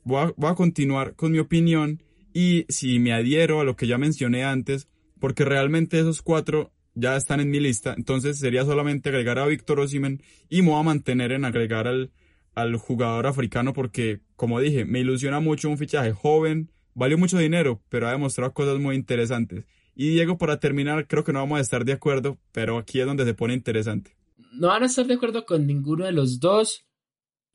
voy 0.04 0.24
a, 0.24 0.34
voy 0.36 0.52
a 0.52 0.56
continuar 0.56 1.16
con 1.16 1.32
mi 1.32 1.40
opinión 1.40 2.04
y 2.34 2.66
si 2.68 3.00
me 3.00 3.14
adhiero 3.14 3.62
a 3.62 3.64
lo 3.64 3.78
que 3.78 3.88
ya 3.88 3.98
mencioné 3.98 4.44
antes, 4.44 4.90
porque 5.22 5.46
realmente 5.46 5.98
esos 5.98 6.22
cuatro 6.22 6.74
ya 6.96 7.16
están 7.16 7.40
en 7.40 7.50
mi 7.50 7.60
lista, 7.60 7.94
entonces 7.98 8.40
sería 8.40 8.66
solamente 8.66 9.10
agregar 9.10 9.40
a 9.40 9.46
Víctor 9.46 9.80
Osimhen 9.80 10.22
y 10.50 10.62
me 10.62 10.70
voy 10.70 10.80
a 10.80 10.84
mantener 10.84 11.32
en 11.32 11.46
agregar 11.46 11.88
al, 11.88 12.12
al 12.56 12.76
jugador 12.78 13.28
africano 13.28 13.74
porque, 13.74 14.22
como 14.36 14.60
dije, 14.60 14.86
me 14.86 15.00
ilusiona 15.00 15.40
mucho 15.40 15.70
un 15.70 15.78
fichaje 15.78 16.12
joven, 16.12 16.72
valió 16.94 17.18
mucho 17.18 17.38
dinero, 17.38 17.82
pero 17.90 18.08
ha 18.08 18.12
demostrado 18.12 18.54
cosas 18.54 18.80
muy 18.80 18.96
interesantes. 18.96 19.66
Y 19.96 20.10
Diego, 20.10 20.38
para 20.38 20.60
terminar, 20.60 21.08
creo 21.08 21.24
que 21.24 21.34
no 21.34 21.40
vamos 21.40 21.58
a 21.58 21.62
estar 21.62 21.84
de 21.84 21.94
acuerdo, 21.94 22.38
pero 22.52 22.78
aquí 22.78 23.00
es 23.00 23.06
donde 23.06 23.26
se 23.26 23.34
pone 23.34 23.54
interesante. 23.54 24.16
No 24.54 24.68
van 24.68 24.84
a 24.84 24.86
estar 24.86 25.06
de 25.06 25.16
acuerdo 25.16 25.46
con 25.46 25.68
ninguno 25.68 26.06
de 26.06 26.12
los 26.12 26.40
dos. 26.40 26.86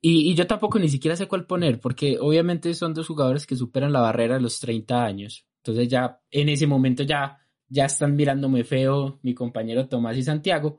Y, 0.00 0.30
y 0.30 0.34
yo 0.34 0.46
tampoco 0.46 0.78
ni 0.78 0.90
siquiera 0.90 1.16
sé 1.16 1.26
cuál 1.26 1.46
poner, 1.46 1.80
porque 1.80 2.18
obviamente 2.20 2.74
son 2.74 2.92
dos 2.92 3.06
jugadores 3.06 3.46
que 3.46 3.56
superan 3.56 3.92
la 3.92 4.02
barrera 4.02 4.34
de 4.34 4.42
los 4.42 4.60
30 4.60 5.02
años. 5.02 5.46
Entonces 5.62 5.88
ya 5.88 6.20
en 6.30 6.50
ese 6.50 6.66
momento 6.66 7.02
ya, 7.02 7.38
ya 7.74 7.86
están 7.86 8.14
mirándome 8.14 8.62
feo 8.62 9.18
mi 9.22 9.34
compañero 9.34 9.88
Tomás 9.88 10.16
y 10.16 10.22
Santiago. 10.22 10.78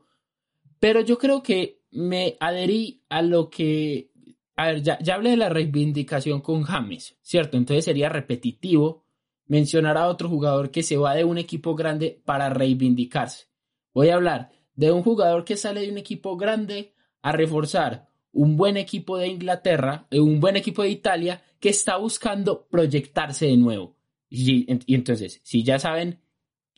Pero 0.80 1.02
yo 1.02 1.18
creo 1.18 1.42
que 1.42 1.82
me 1.90 2.36
adherí 2.40 3.02
a 3.10 3.20
lo 3.20 3.50
que... 3.50 4.10
A 4.56 4.68
ver, 4.68 4.82
ya, 4.82 4.98
ya 5.00 5.16
hablé 5.16 5.30
de 5.30 5.36
la 5.36 5.50
reivindicación 5.50 6.40
con 6.40 6.62
James, 6.62 7.18
¿cierto? 7.20 7.58
Entonces 7.58 7.84
sería 7.84 8.08
repetitivo 8.08 9.04
mencionar 9.46 9.98
a 9.98 10.08
otro 10.08 10.30
jugador 10.30 10.70
que 10.70 10.82
se 10.82 10.96
va 10.96 11.14
de 11.14 11.24
un 11.24 11.36
equipo 11.36 11.74
grande 11.74 12.22
para 12.24 12.48
reivindicarse. 12.48 13.48
Voy 13.92 14.08
a 14.08 14.14
hablar 14.14 14.50
de 14.74 14.90
un 14.90 15.02
jugador 15.02 15.44
que 15.44 15.58
sale 15.58 15.82
de 15.82 15.90
un 15.90 15.98
equipo 15.98 16.38
grande 16.38 16.94
a 17.20 17.32
reforzar 17.32 18.08
un 18.32 18.56
buen 18.56 18.78
equipo 18.78 19.18
de 19.18 19.28
Inglaterra, 19.28 20.06
eh, 20.10 20.20
un 20.20 20.40
buen 20.40 20.56
equipo 20.56 20.82
de 20.82 20.88
Italia 20.88 21.42
que 21.60 21.68
está 21.68 21.98
buscando 21.98 22.66
proyectarse 22.70 23.46
de 23.46 23.58
nuevo. 23.58 23.96
Y, 24.30 24.66
y 24.86 24.94
entonces, 24.94 25.40
si 25.44 25.62
ya 25.62 25.78
saben 25.78 26.20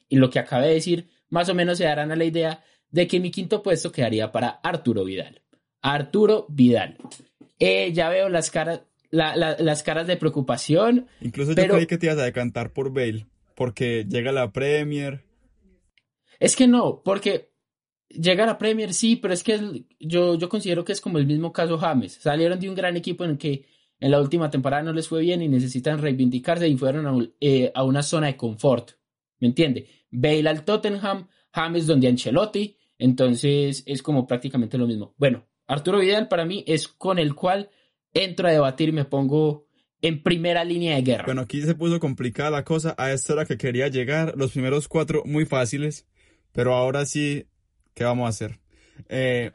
y 0.09 0.17
lo 0.17 0.31
que 0.31 0.39
acabé 0.39 0.69
de 0.69 0.75
decir, 0.75 1.09
más 1.29 1.49
o 1.49 1.55
menos 1.55 1.79
se 1.79 1.85
darán 1.85 2.11
a 2.13 2.17
la 2.17 2.25
idea 2.25 2.63
de 2.91 3.07
que 3.07 3.21
mi 3.21 3.31
quinto 3.31 3.63
puesto 3.63 3.93
quedaría 3.93 4.33
para 4.33 4.49
Arturo 4.49 5.05
Vidal. 5.05 5.43
Arturo 5.83 6.47
Vidal. 6.49 6.97
Eh, 7.59 7.93
ya 7.93 8.09
veo 8.09 8.29
las 8.29 8.51
caras, 8.51 8.83
la- 9.11 9.37
la- 9.37 9.57
las 9.59 9.83
caras 9.83 10.07
de 10.07 10.17
preocupación. 10.17 11.07
Incluso 11.21 11.55
Pero- 11.55 11.69
yo 11.69 11.75
creí 11.75 11.87
que 11.87 11.99
te 11.99 12.07
ibas 12.07 12.19
a 12.19 12.25
decantar 12.25 12.73
por 12.73 12.93
Bale, 12.93 13.27
porque 13.55 14.07
llega 14.09 14.33
la 14.33 14.53
Premier. 14.53 15.25
Es 16.41 16.57
que 16.57 16.67
no, 16.67 17.03
porque 17.05 17.51
llega 18.09 18.47
la 18.47 18.59
Premier, 18.59 18.95
sí, 18.95 19.17
pero 19.17 19.35
es 19.35 19.43
que 19.43 19.55
es- 19.55 19.63
yo, 20.01 20.37
yo 20.37 20.49
considero 20.49 20.85
que 20.85 20.93
es 20.93 21.01
como 21.01 21.19
el 21.19 21.27
mismo 21.27 21.53
caso 21.53 21.79
James. 21.79 22.13
Salieron 22.15 22.59
de 22.61 22.69
un 22.69 22.75
gran 22.75 22.97
equipo 22.97 23.25
en 23.25 23.31
el 23.33 23.39
que 23.39 23.65
en 24.01 24.11
la 24.13 24.21
última 24.21 24.49
temporada 24.51 24.83
no 24.85 24.93
les 24.93 25.09
fue 25.09 25.21
bien 25.23 25.43
y 25.43 25.49
necesitan 25.49 25.99
reivindicarse 26.01 26.69
y 26.69 26.77
fueron 26.77 27.07
a, 27.07 27.29
eh, 27.41 27.73
a 27.75 27.83
una 27.85 28.03
zona 28.03 28.29
de 28.29 28.37
confort. 28.37 28.93
¿Me 29.41 29.49
entiende? 29.49 29.87
Bale 30.11 30.49
al 30.49 30.65
Tottenham, 30.65 31.29
James 31.53 31.87
donde 31.87 32.09
Ancelotti, 32.09 32.77
entonces 32.99 33.83
es 33.87 34.03
como 34.03 34.27
prácticamente 34.27 34.79
lo 34.79 34.87
mismo. 34.87 35.15
Bueno, 35.17 35.47
Arturo 35.67 35.99
Vidal 35.99 36.29
para 36.29 36.45
mí 36.45 36.65
es 36.67 36.89
con 36.89 37.19
el 37.19 37.35
cual 37.35 37.71
entro 38.13 38.49
a 38.49 38.53
debatir 38.53 38.89
y 38.89 38.93
me 38.93 39.05
pongo 39.05 39.67
en 40.01 40.23
primera 40.23 40.65
línea 40.65 40.97
de 40.97 41.03
guerra. 41.03 41.25
Bueno, 41.27 41.43
aquí 41.43 41.63
se 41.63 41.75
puso 41.75 42.01
complicada 42.01 42.51
la 42.51 42.65
cosa. 42.65 42.95
A 42.99 43.13
esta 43.13 43.33
hora 43.33 43.45
que 43.45 43.59
quería 43.59 43.89
llegar, 43.89 44.35
los 44.37 44.53
primeros 44.53 44.89
cuatro 44.89 45.23
muy 45.25 45.45
fáciles, 45.45 46.07
pero 46.53 46.75
ahora 46.75 47.05
sí, 47.05 47.47
¿qué 47.95 48.05
vamos 48.05 48.27
a 48.27 48.29
hacer? 48.29 48.61
Eh, 49.09 49.53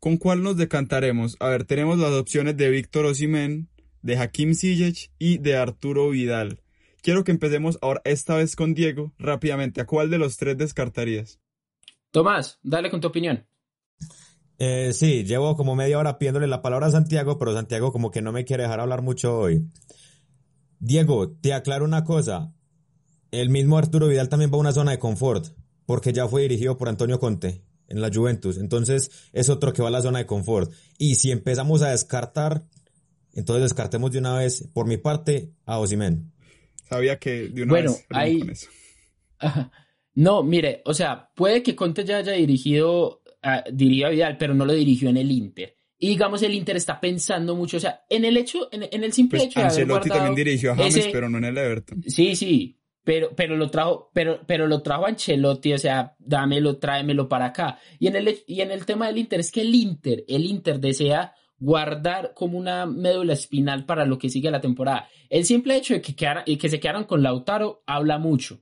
¿Con 0.00 0.16
cuál 0.16 0.42
nos 0.42 0.56
decantaremos? 0.56 1.36
A 1.40 1.48
ver, 1.48 1.64
tenemos 1.64 1.98
las 1.98 2.12
opciones 2.12 2.56
de 2.56 2.68
Víctor 2.70 3.06
Osimhen, 3.06 3.68
de 4.02 4.18
Hakim 4.18 4.54
Ziyech 4.54 5.10
y 5.18 5.38
de 5.38 5.56
Arturo 5.56 6.10
Vidal. 6.10 6.60
Quiero 7.04 7.22
que 7.22 7.32
empecemos 7.32 7.78
ahora, 7.82 8.00
esta 8.06 8.34
vez 8.36 8.56
con 8.56 8.72
Diego, 8.72 9.12
rápidamente. 9.18 9.82
¿A 9.82 9.86
cuál 9.86 10.08
de 10.08 10.16
los 10.16 10.38
tres 10.38 10.56
descartarías? 10.56 11.38
Tomás, 12.10 12.58
dale 12.62 12.90
con 12.90 13.02
tu 13.02 13.08
opinión. 13.08 13.46
Eh, 14.58 14.90
sí, 14.94 15.22
llevo 15.22 15.54
como 15.54 15.76
media 15.76 15.98
hora 15.98 16.16
pidiéndole 16.16 16.46
la 16.46 16.62
palabra 16.62 16.86
a 16.86 16.92
Santiago, 16.92 17.38
pero 17.38 17.52
Santiago 17.52 17.92
como 17.92 18.10
que 18.10 18.22
no 18.22 18.32
me 18.32 18.46
quiere 18.46 18.62
dejar 18.62 18.80
hablar 18.80 19.02
mucho 19.02 19.38
hoy. 19.38 19.68
Diego, 20.78 21.30
te 21.30 21.52
aclaro 21.52 21.84
una 21.84 22.04
cosa. 22.04 22.54
El 23.30 23.50
mismo 23.50 23.76
Arturo 23.76 24.08
Vidal 24.08 24.30
también 24.30 24.50
va 24.50 24.56
a 24.56 24.60
una 24.60 24.72
zona 24.72 24.92
de 24.92 24.98
confort, 24.98 25.48
porque 25.84 26.14
ya 26.14 26.26
fue 26.26 26.40
dirigido 26.40 26.78
por 26.78 26.88
Antonio 26.88 27.20
Conte 27.20 27.66
en 27.86 28.00
la 28.00 28.10
Juventus. 28.10 28.56
Entonces 28.56 29.10
es 29.34 29.50
otro 29.50 29.74
que 29.74 29.82
va 29.82 29.88
a 29.88 29.90
la 29.90 30.00
zona 30.00 30.20
de 30.20 30.26
confort. 30.26 30.72
Y 30.96 31.16
si 31.16 31.32
empezamos 31.32 31.82
a 31.82 31.90
descartar, 31.90 32.64
entonces 33.34 33.64
descartemos 33.64 34.10
de 34.10 34.20
una 34.20 34.38
vez, 34.38 34.66
por 34.72 34.86
mi 34.86 34.96
parte, 34.96 35.52
a 35.66 35.78
Osimen. 35.78 36.32
Sabía 36.88 37.18
que 37.18 37.48
de 37.48 37.62
una 37.62 37.70
Bueno, 37.72 37.92
vez 38.10 38.38
con 38.40 38.50
eso. 38.50 38.68
Ajá. 39.38 39.70
No, 40.14 40.42
mire, 40.42 40.82
o 40.84 40.94
sea, 40.94 41.30
puede 41.34 41.62
que 41.62 41.74
Conte 41.74 42.04
ya 42.04 42.18
haya 42.18 42.32
dirigido, 42.32 43.22
ah, 43.42 43.64
diría 43.72 44.08
Vidal, 44.10 44.36
pero 44.38 44.54
no 44.54 44.64
lo 44.64 44.72
dirigió 44.72 45.08
en 45.10 45.16
el 45.16 45.30
Inter. 45.32 45.74
Y 45.98 46.08
digamos, 46.08 46.42
el 46.42 46.54
Inter 46.54 46.76
está 46.76 47.00
pensando 47.00 47.56
mucho, 47.56 47.78
o 47.78 47.80
sea, 47.80 48.04
en 48.08 48.24
el 48.24 48.36
hecho, 48.36 48.68
en, 48.70 48.84
en 48.90 49.04
el 49.04 49.12
simple 49.12 49.38
Pues 49.38 49.48
hecho 49.48 49.60
de 49.60 49.66
Ancelotti 49.66 50.08
también 50.10 50.34
dirigió 50.34 50.72
a 50.72 50.76
James, 50.76 50.96
ese- 50.96 51.10
pero 51.10 51.28
no 51.28 51.38
en 51.38 51.44
el 51.46 51.58
Everton. 51.58 52.02
Sí, 52.06 52.36
sí, 52.36 52.78
pero, 53.02 53.34
pero 53.34 53.56
lo 53.56 53.70
trajo, 53.70 54.10
pero, 54.14 54.40
pero 54.46 54.66
lo 54.66 54.82
trajo 54.82 55.06
Ancelotti, 55.06 55.72
o 55.72 55.78
sea, 55.78 56.14
dámelo, 56.18 56.78
tráemelo 56.78 57.28
para 57.28 57.46
acá. 57.46 57.78
Y 57.98 58.06
en 58.08 58.16
el, 58.16 58.38
y 58.46 58.60
en 58.60 58.70
el 58.70 58.84
tema 58.86 59.06
del 59.08 59.18
Inter, 59.18 59.40
es 59.40 59.50
que 59.50 59.62
el 59.62 59.74
Inter, 59.74 60.24
el 60.28 60.44
Inter 60.44 60.78
desea 60.78 61.34
guardar 61.58 62.32
como 62.34 62.58
una 62.58 62.86
médula 62.86 63.32
espinal 63.32 63.86
para 63.86 64.04
lo 64.06 64.18
que 64.18 64.28
sigue 64.28 64.50
la 64.50 64.60
temporada. 64.60 65.08
El 65.30 65.44
simple 65.44 65.76
hecho 65.76 65.94
de 65.94 66.02
que, 66.02 66.14
quedara- 66.14 66.44
que 66.44 66.68
se 66.68 66.80
quedaron 66.80 67.04
con 67.04 67.22
Lautaro 67.22 67.82
habla 67.86 68.18
mucho, 68.18 68.60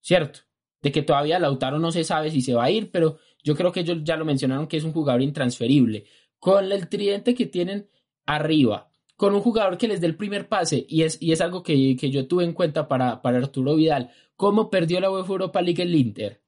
¿cierto? 0.00 0.40
De 0.82 0.92
que 0.92 1.02
todavía 1.02 1.38
Lautaro 1.38 1.78
no 1.78 1.90
se 1.90 2.04
sabe 2.04 2.30
si 2.30 2.40
se 2.40 2.54
va 2.54 2.64
a 2.64 2.70
ir, 2.70 2.90
pero 2.90 3.18
yo 3.42 3.56
creo 3.56 3.72
que 3.72 3.80
ellos 3.80 3.98
ya 4.02 4.16
lo 4.16 4.24
mencionaron 4.24 4.66
que 4.66 4.76
es 4.76 4.84
un 4.84 4.92
jugador 4.92 5.22
intransferible. 5.22 6.04
Con 6.38 6.70
el 6.70 6.88
tridente 6.88 7.34
que 7.34 7.46
tienen 7.46 7.88
arriba, 8.26 8.90
con 9.16 9.34
un 9.34 9.40
jugador 9.40 9.76
que 9.78 9.88
les 9.88 10.00
dé 10.00 10.06
el 10.06 10.16
primer 10.16 10.48
pase, 10.48 10.86
y 10.88 11.02
es, 11.02 11.20
y 11.20 11.32
es 11.32 11.40
algo 11.40 11.62
que, 11.64 11.96
que 11.96 12.10
yo 12.10 12.28
tuve 12.28 12.44
en 12.44 12.52
cuenta 12.52 12.86
para, 12.86 13.20
para 13.22 13.38
Arturo 13.38 13.74
Vidal, 13.74 14.10
cómo 14.36 14.70
perdió 14.70 15.00
la 15.00 15.10
UEFA 15.10 15.32
Europa 15.32 15.62
League 15.62 15.82
el 15.82 15.94
Inter. 15.94 16.42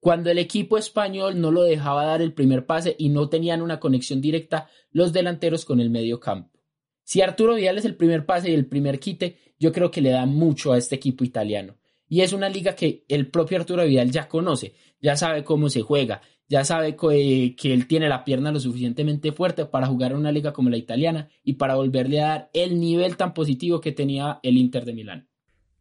Cuando 0.00 0.30
el 0.30 0.38
equipo 0.38 0.78
español 0.78 1.40
no 1.40 1.50
lo 1.50 1.62
dejaba 1.62 2.06
dar 2.06 2.22
el 2.22 2.32
primer 2.32 2.64
pase 2.64 2.96
y 2.98 3.10
no 3.10 3.28
tenían 3.28 3.60
una 3.60 3.78
conexión 3.78 4.22
directa 4.22 4.68
los 4.90 5.12
delanteros 5.12 5.66
con 5.66 5.78
el 5.78 5.90
medio 5.90 6.18
campo. 6.18 6.58
Si 7.04 7.20
Arturo 7.20 7.54
Vidal 7.54 7.76
es 7.76 7.84
el 7.84 7.96
primer 7.96 8.24
pase 8.24 8.50
y 8.50 8.54
el 8.54 8.66
primer 8.66 8.98
quite, 8.98 9.36
yo 9.58 9.72
creo 9.72 9.90
que 9.90 10.00
le 10.00 10.10
da 10.10 10.24
mucho 10.26 10.72
a 10.72 10.78
este 10.78 10.94
equipo 10.94 11.22
italiano. 11.22 11.76
Y 12.08 12.22
es 12.22 12.32
una 12.32 12.48
liga 12.48 12.74
que 12.74 13.04
el 13.08 13.28
propio 13.30 13.58
Arturo 13.58 13.84
Vidal 13.84 14.10
ya 14.10 14.26
conoce, 14.26 14.74
ya 15.00 15.16
sabe 15.16 15.44
cómo 15.44 15.68
se 15.68 15.82
juega, 15.82 16.22
ya 16.48 16.64
sabe 16.64 16.96
eh, 17.12 17.54
que 17.54 17.72
él 17.72 17.86
tiene 17.86 18.08
la 18.08 18.24
pierna 18.24 18.50
lo 18.52 18.58
suficientemente 18.58 19.32
fuerte 19.32 19.66
para 19.66 19.86
jugar 19.86 20.12
en 20.12 20.18
una 20.18 20.32
liga 20.32 20.52
como 20.52 20.70
la 20.70 20.76
italiana 20.76 21.28
y 21.44 21.54
para 21.54 21.76
volverle 21.76 22.20
a 22.20 22.26
dar 22.26 22.50
el 22.54 22.80
nivel 22.80 23.16
tan 23.16 23.34
positivo 23.34 23.80
que 23.80 23.92
tenía 23.92 24.40
el 24.42 24.56
Inter 24.56 24.84
de 24.84 24.94
Milán. 24.94 25.29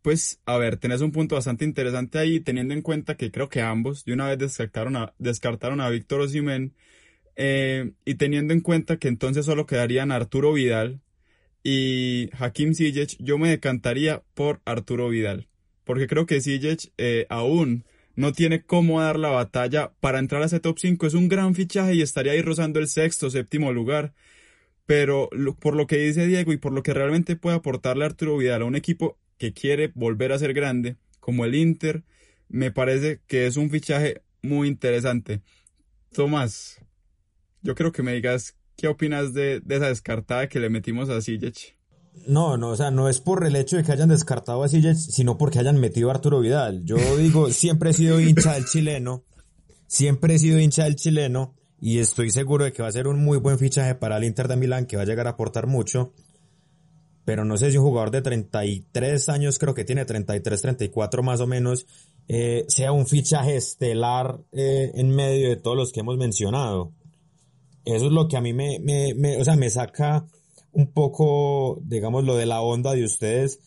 Pues, 0.01 0.39
a 0.45 0.57
ver, 0.57 0.77
tenés 0.77 1.01
un 1.01 1.12
punto 1.12 1.35
bastante 1.35 1.65
interesante 1.65 2.19
ahí, 2.19 2.39
teniendo 2.39 2.73
en 2.73 2.81
cuenta 2.81 3.17
que 3.17 3.31
creo 3.31 3.49
que 3.49 3.62
ambos 3.62 4.05
de 4.05 4.13
una 4.13 4.27
vez 4.27 4.38
descartaron 4.38 4.95
a, 4.95 5.13
descartaron 5.17 5.81
a 5.81 5.89
Víctor 5.89 6.21
Osimhen, 6.21 6.73
eh, 7.41 7.93
y 8.03 8.15
teniendo 8.15 8.53
en 8.53 8.59
cuenta 8.59 8.97
que 8.97 9.07
entonces 9.07 9.45
solo 9.45 9.65
quedarían 9.65 10.12
Arturo 10.12 10.51
Vidal 10.51 11.01
y 11.63 12.29
Hakim 12.38 12.73
Ziyech, 12.73 13.15
yo 13.19 13.38
me 13.38 13.49
decantaría 13.49 14.23
por 14.33 14.62
Arturo 14.65 15.07
Vidal, 15.07 15.47
porque 15.85 16.07
creo 16.07 16.25
que 16.25 16.41
Ziyech 16.41 16.91
eh, 16.97 17.27
aún 17.29 17.85
no 18.15 18.33
tiene 18.33 18.63
cómo 18.63 19.01
dar 19.01 19.17
la 19.17 19.29
batalla 19.29 19.93
para 20.01 20.19
entrar 20.19 20.41
a 20.41 20.47
ese 20.47 20.59
top 20.59 20.79
5, 20.79 21.07
es 21.07 21.13
un 21.13 21.29
gran 21.29 21.55
fichaje 21.55 21.95
y 21.95 22.01
estaría 22.01 22.33
ahí 22.33 22.41
rozando 22.41 22.79
el 22.79 22.89
sexto, 22.89 23.29
séptimo 23.29 23.71
lugar, 23.71 24.13
pero 24.85 25.29
por 25.59 25.75
lo 25.75 25.88
que 25.88 25.97
dice 25.97 26.27
Diego 26.27 26.51
y 26.51 26.57
por 26.57 26.73
lo 26.73 26.83
que 26.83 26.93
realmente 26.93 27.38
puede 27.38 27.55
aportarle 27.55 28.03
Arturo 28.03 28.38
Vidal 28.38 28.63
a 28.63 28.65
un 28.65 28.75
equipo 28.75 29.17
que 29.39 29.54
quiere 29.54 29.91
volver 29.95 30.32
a 30.32 30.38
ser 30.38 30.54
grande, 30.54 30.97
como 31.19 31.45
el 31.45 31.56
Inter, 31.56 32.04
me 32.47 32.71
parece 32.71 33.21
que 33.25 33.47
es 33.47 33.58
un 33.58 33.71
fichaje 33.71 34.21
muy 34.43 34.67
interesante. 34.67 35.41
Tomás, 36.12 36.80
yo 37.63 37.73
creo 37.73 37.91
que 37.91 38.04
me 38.04 38.13
digas 38.13 38.56
qué 38.75 38.88
opinas 38.88 39.34
de, 39.34 39.62
de 39.62 39.75
esa 39.75 39.88
descartada 39.88 40.47
que 40.47 40.60
le 40.60 40.69
metimos 40.69 41.10
a 41.10 41.21
Ziyech. 41.21 41.75
No, 42.28 42.58
no, 42.58 42.69
o 42.69 42.75
sea, 42.75 42.91
no 42.91 43.08
es 43.08 43.21
por 43.21 43.45
el 43.45 43.56
hecho 43.56 43.78
de 43.78 43.84
que 43.84 43.91
hayan 43.91 44.10
descartado 44.10 44.63
a 44.63 44.69
Ziyech, 44.69 44.97
sino 44.97 45.38
porque 45.38 45.60
hayan 45.60 45.80
metido 45.80 46.10
a 46.10 46.15
Arturo 46.15 46.41
Vidal. 46.41 46.84
Yo 46.84 46.97
digo, 47.17 47.49
siempre 47.52 47.91
he 47.91 47.93
sido 47.93 48.19
hincha 48.19 48.54
del 48.54 48.65
chileno, 48.65 49.23
siempre 49.88 50.36
he 50.36 50.39
sido 50.39 50.60
hincha 50.60 50.84
del 50.84 50.95
chileno, 50.95 51.56
y 51.80 51.99
estoy 51.99 52.30
seguro 52.30 52.65
de 52.65 52.73
que 52.73 52.82
va 52.82 52.89
a 52.89 52.91
ser 52.91 53.08
un 53.08 53.23
muy 53.23 53.38
buen 53.38 53.58
fichaje 53.58 53.95
para 53.95 54.17
el 54.17 54.25
Inter 54.25 54.49
de 54.49 54.58
Milán, 54.58 54.86
que 54.86 54.97
va 54.97 55.04
a 55.04 55.06
llegar 55.06 55.28
a 55.28 55.32
aportar 55.32 55.65
mucho. 55.65 56.13
Pero 57.29 57.45
no 57.45 57.57
sé 57.57 57.69
si 57.69 57.77
un 57.77 57.83
jugador 57.83 58.09
de 58.09 58.23
33 58.23 59.29
años, 59.29 59.59
creo 59.59 59.75
que 59.75 59.85
tiene 59.85 60.03
33, 60.03 60.63
34 60.63 61.21
más 61.21 61.39
o 61.41 61.45
menos, 61.45 61.85
eh, 62.27 62.65
sea 62.69 62.91
un 62.91 63.05
fichaje 63.05 63.55
estelar 63.55 64.39
eh, 64.51 64.89
en 64.95 65.11
medio 65.11 65.47
de 65.49 65.55
todos 65.57 65.77
los 65.77 65.91
que 65.91 65.99
hemos 65.99 66.17
mencionado. 66.17 66.91
Eso 67.85 68.07
es 68.07 68.11
lo 68.11 68.27
que 68.27 68.35
a 68.35 68.41
mí 68.41 68.51
me, 68.53 68.79
me, 68.79 69.37
o 69.37 69.45
sea, 69.45 69.55
me 69.55 69.69
saca 69.69 70.25
un 70.71 70.91
poco, 70.91 71.79
digamos, 71.83 72.23
lo 72.23 72.35
de 72.35 72.47
la 72.47 72.61
onda 72.61 72.93
de 72.93 73.03
ustedes. 73.03 73.59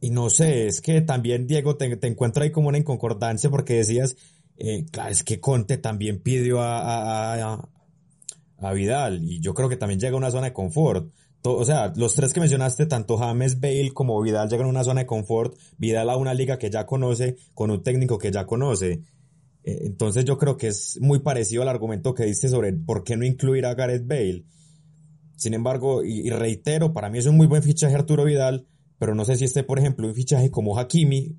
Y 0.00 0.10
no 0.10 0.30
sé, 0.30 0.68
es 0.68 0.80
que 0.80 1.00
también, 1.00 1.48
Diego, 1.48 1.76
te, 1.76 1.96
te 1.96 2.06
encuentro 2.06 2.44
ahí 2.44 2.52
como 2.52 2.68
una 2.68 2.78
inconcordancia 2.78 3.50
porque 3.50 3.74
decías, 3.74 4.14
eh, 4.56 4.86
claro, 4.92 5.10
es 5.10 5.24
que 5.24 5.40
Conte 5.40 5.78
también 5.78 6.22
pidió 6.22 6.60
a, 6.60 6.78
a, 6.78 7.54
a- 7.54 7.68
a 8.60 8.72
Vidal 8.72 9.20
y 9.24 9.40
yo 9.40 9.52
creo 9.52 9.68
que 9.68 9.76
también 9.76 9.98
llega 9.98 10.14
a 10.14 10.18
una 10.18 10.30
zona 10.30 10.46
de 10.46 10.52
confort. 10.52 11.12
O 11.42 11.64
sea, 11.64 11.92
los 11.96 12.14
tres 12.14 12.32
que 12.32 12.40
mencionaste, 12.40 12.86
tanto 12.86 13.16
James, 13.16 13.60
Bale 13.60 13.92
como 13.94 14.20
Vidal 14.20 14.48
llegan 14.48 14.66
a 14.66 14.70
una 14.70 14.84
zona 14.84 15.00
de 15.00 15.06
confort. 15.06 15.56
Vidal 15.78 16.10
a 16.10 16.16
una 16.16 16.34
liga 16.34 16.58
que 16.58 16.70
ya 16.70 16.84
conoce, 16.84 17.36
con 17.54 17.70
un 17.70 17.82
técnico 17.82 18.18
que 18.18 18.30
ya 18.30 18.44
conoce. 18.44 19.02
Eh, 19.64 19.82
Entonces 19.82 20.24
yo 20.24 20.36
creo 20.36 20.56
que 20.56 20.68
es 20.68 20.98
muy 21.00 21.20
parecido 21.20 21.62
al 21.62 21.68
argumento 21.68 22.14
que 22.14 22.24
diste 22.24 22.48
sobre 22.48 22.72
por 22.72 23.04
qué 23.04 23.16
no 23.16 23.24
incluir 23.24 23.66
a 23.66 23.74
Gareth 23.74 24.06
Bale. 24.06 24.44
Sin 25.36 25.54
embargo, 25.54 26.02
y, 26.02 26.28
reitero, 26.30 26.92
para 26.92 27.10
mí 27.10 27.18
es 27.18 27.26
un 27.26 27.36
muy 27.36 27.46
buen 27.46 27.62
fichaje 27.62 27.94
Arturo 27.94 28.24
Vidal, 28.24 28.66
pero 28.98 29.14
no 29.14 29.24
sé 29.24 29.36
si 29.36 29.44
esté, 29.44 29.62
por 29.62 29.78
ejemplo, 29.78 30.08
un 30.08 30.14
fichaje 30.14 30.50
como 30.50 30.76
Hakimi, 30.76 31.36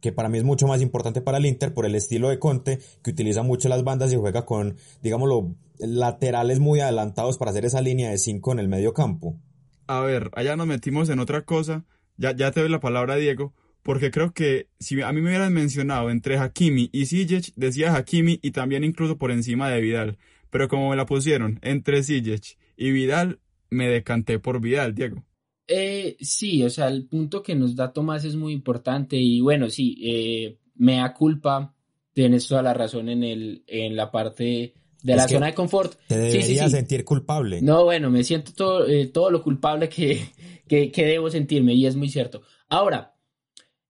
que 0.00 0.12
para 0.12 0.30
mí 0.30 0.38
es 0.38 0.44
mucho 0.44 0.66
más 0.66 0.80
importante 0.80 1.20
para 1.20 1.36
el 1.36 1.44
Inter 1.44 1.74
por 1.74 1.84
el 1.84 1.94
estilo 1.94 2.30
de 2.30 2.38
Conte, 2.38 2.78
que 3.02 3.10
utiliza 3.10 3.42
mucho 3.42 3.68
las 3.68 3.84
bandas 3.84 4.12
y 4.14 4.16
juega 4.16 4.46
con, 4.46 4.76
digámoslo, 5.02 5.54
laterales 5.82 6.60
muy 6.60 6.80
adelantados 6.80 7.38
para 7.38 7.50
hacer 7.50 7.64
esa 7.64 7.80
línea 7.80 8.10
de 8.10 8.18
5 8.18 8.52
en 8.52 8.58
el 8.58 8.68
medio 8.68 8.94
campo. 8.94 9.38
A 9.86 10.00
ver, 10.00 10.30
allá 10.34 10.56
nos 10.56 10.66
metimos 10.66 11.08
en 11.08 11.18
otra 11.18 11.44
cosa. 11.44 11.84
Ya, 12.16 12.34
ya 12.34 12.52
te 12.52 12.60
doy 12.60 12.68
la 12.68 12.80
palabra, 12.80 13.16
Diego, 13.16 13.52
porque 13.82 14.10
creo 14.10 14.32
que 14.32 14.68
si 14.78 15.02
a 15.02 15.12
mí 15.12 15.20
me 15.20 15.30
hubieran 15.30 15.52
mencionado 15.52 16.10
entre 16.10 16.38
Hakimi 16.38 16.88
y 16.92 17.06
Ziyech, 17.06 17.52
decía 17.56 17.94
Hakimi 17.94 18.38
y 18.42 18.52
también 18.52 18.84
incluso 18.84 19.18
por 19.18 19.30
encima 19.30 19.68
de 19.68 19.80
Vidal. 19.80 20.18
Pero 20.50 20.68
como 20.68 20.90
me 20.90 20.96
la 20.96 21.06
pusieron 21.06 21.58
entre 21.62 22.02
Ziyech 22.02 22.58
y 22.76 22.90
Vidal, 22.92 23.40
me 23.70 23.88
decanté 23.88 24.38
por 24.38 24.60
Vidal, 24.60 24.94
Diego. 24.94 25.24
Eh, 25.66 26.16
sí, 26.20 26.62
o 26.62 26.70
sea, 26.70 26.88
el 26.88 27.06
punto 27.06 27.42
que 27.42 27.54
nos 27.54 27.74
da 27.74 27.92
Tomás 27.92 28.24
es 28.24 28.36
muy 28.36 28.52
importante 28.52 29.16
y 29.16 29.40
bueno, 29.40 29.70
sí, 29.70 29.98
eh, 30.04 30.58
me 30.74 30.96
da 30.96 31.14
culpa, 31.14 31.74
tienes 32.12 32.46
toda 32.46 32.62
la 32.62 32.74
razón 32.74 33.08
en 33.08 33.24
el, 33.24 33.64
en 33.66 33.96
la 33.96 34.10
parte 34.10 34.74
de 35.02 35.12
Es 35.12 35.16
la 35.18 35.28
zona 35.28 35.46
de 35.46 35.54
confort. 35.54 35.94
Te 36.06 36.14
Sí, 36.14 36.20
deberías 36.20 36.46
sí, 36.46 36.58
sí. 36.58 36.70
sentir 36.70 37.04
culpable. 37.04 37.60
No, 37.62 37.84
bueno, 37.84 38.10
me 38.10 38.24
siento 38.24 38.52
todo, 38.52 38.86
eh, 38.88 39.06
todo 39.06 39.30
lo 39.30 39.42
culpable 39.42 39.88
que, 39.88 40.28
que, 40.68 40.90
que 40.90 41.04
debo 41.06 41.30
sentirme 41.30 41.74
y 41.74 41.86
es 41.86 41.96
muy 41.96 42.08
cierto. 42.08 42.42
Ahora, 42.68 43.08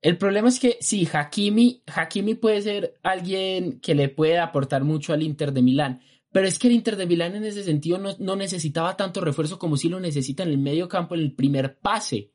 El 0.04 0.18
problema 0.18 0.48
es 0.48 0.58
que 0.58 0.78
sí, 0.80 1.06
Hakimi, 1.12 1.84
Hakimi 1.86 2.34
puede 2.34 2.60
ser 2.62 2.94
alguien 3.04 3.78
que 3.80 3.94
le 3.94 4.08
puede 4.08 4.38
aportar 4.38 4.82
mucho 4.82 5.12
al 5.12 5.22
Inter 5.22 5.52
de 5.52 5.62
Milán, 5.62 6.00
pero 6.32 6.48
es 6.48 6.58
que 6.58 6.66
el 6.66 6.74
Inter 6.74 6.96
de 6.96 7.06
Milán 7.06 7.36
en 7.36 7.44
ese 7.44 7.62
sentido 7.62 7.98
no, 7.98 8.16
no 8.18 8.34
necesitaba 8.34 8.96
tanto 8.96 9.20
refuerzo 9.20 9.60
como 9.60 9.76
si 9.76 9.88
lo 9.88 10.00
necesita 10.00 10.42
en 10.42 10.48
el 10.48 10.58
medio 10.58 10.88
campo, 10.88 11.14
en 11.14 11.20
el 11.20 11.34
primer 11.34 11.78
pase. 11.78 12.32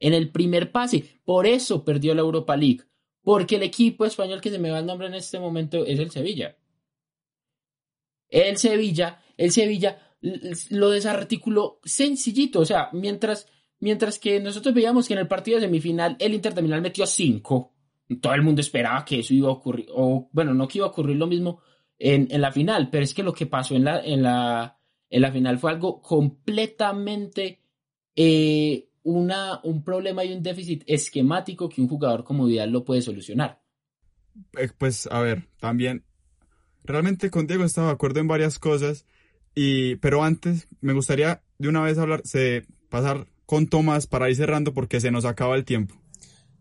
En 0.00 0.14
el 0.14 0.30
primer 0.30 0.72
pase. 0.72 1.04
Por 1.24 1.46
eso 1.46 1.84
perdió 1.84 2.14
la 2.14 2.22
Europa 2.22 2.56
League. 2.56 2.84
Porque 3.22 3.56
el 3.56 3.64
equipo 3.64 4.06
español 4.06 4.40
que 4.40 4.50
se 4.50 4.58
me 4.58 4.70
va 4.70 4.78
el 4.78 4.86
nombre 4.86 5.06
en 5.08 5.14
este 5.14 5.38
momento 5.38 5.84
es 5.84 5.98
el 5.98 6.10
Sevilla. 6.10 6.56
El 8.28 8.56
Sevilla, 8.56 9.20
el 9.36 9.52
Sevilla 9.52 9.98
lo 10.70 10.90
desarticuló 10.90 11.80
sencillito. 11.84 12.60
O 12.60 12.64
sea, 12.64 12.88
mientras, 12.92 13.46
mientras 13.80 14.18
que 14.18 14.40
nosotros 14.40 14.74
veíamos 14.74 15.06
que 15.06 15.14
en 15.14 15.20
el 15.20 15.28
partido 15.28 15.58
de 15.58 15.66
semifinal 15.66 16.16
el 16.18 16.34
Inter 16.34 16.54
de 16.54 16.62
metió 16.62 17.06
cinco, 17.06 17.74
todo 18.20 18.34
el 18.34 18.42
mundo 18.42 18.60
esperaba 18.60 19.04
que 19.04 19.20
eso 19.20 19.34
iba 19.34 19.48
a 19.48 19.52
ocurrir. 19.52 19.86
O 19.94 20.28
bueno, 20.32 20.54
no 20.54 20.68
que 20.68 20.78
iba 20.78 20.86
a 20.86 20.90
ocurrir 20.90 21.16
lo 21.16 21.26
mismo 21.26 21.60
en, 21.98 22.28
en 22.30 22.40
la 22.40 22.52
final, 22.52 22.90
pero 22.90 23.04
es 23.04 23.14
que 23.14 23.22
lo 23.22 23.32
que 23.32 23.46
pasó 23.46 23.74
en 23.74 23.84
la, 23.84 24.00
en 24.00 24.22
la, 24.22 24.78
en 25.10 25.22
la 25.22 25.32
final 25.32 25.58
fue 25.58 25.70
algo 25.70 26.00
completamente 26.00 27.60
eh, 28.16 28.88
una, 29.02 29.60
un 29.62 29.84
problema 29.84 30.24
y 30.24 30.32
un 30.32 30.42
déficit 30.42 30.82
esquemático 30.86 31.68
que 31.68 31.80
un 31.80 31.88
jugador 31.88 32.24
como 32.24 32.46
Vidal 32.46 32.70
lo 32.70 32.84
puede 32.84 33.02
solucionar. 33.02 33.62
Eh, 34.58 34.68
Pues 34.76 35.06
a 35.10 35.20
ver, 35.20 35.48
también 35.60 36.04
realmente 36.84 37.30
con 37.30 37.46
Diego 37.46 37.64
estaba 37.64 37.88
de 37.88 37.94
acuerdo 37.94 38.20
en 38.20 38.28
varias 38.28 38.58
cosas 38.58 39.06
y 39.54 39.96
pero 39.96 40.22
antes 40.22 40.68
me 40.80 40.92
gustaría 40.92 41.42
de 41.58 41.68
una 41.68 41.82
vez 41.82 41.98
hablar 41.98 42.22
se 42.24 42.66
pasar 42.88 43.26
con 43.46 43.66
Tomás 43.66 44.06
para 44.06 44.30
ir 44.30 44.36
cerrando 44.36 44.72
porque 44.72 45.00
se 45.00 45.10
nos 45.10 45.24
acaba 45.24 45.56
el 45.56 45.64
tiempo. 45.64 45.94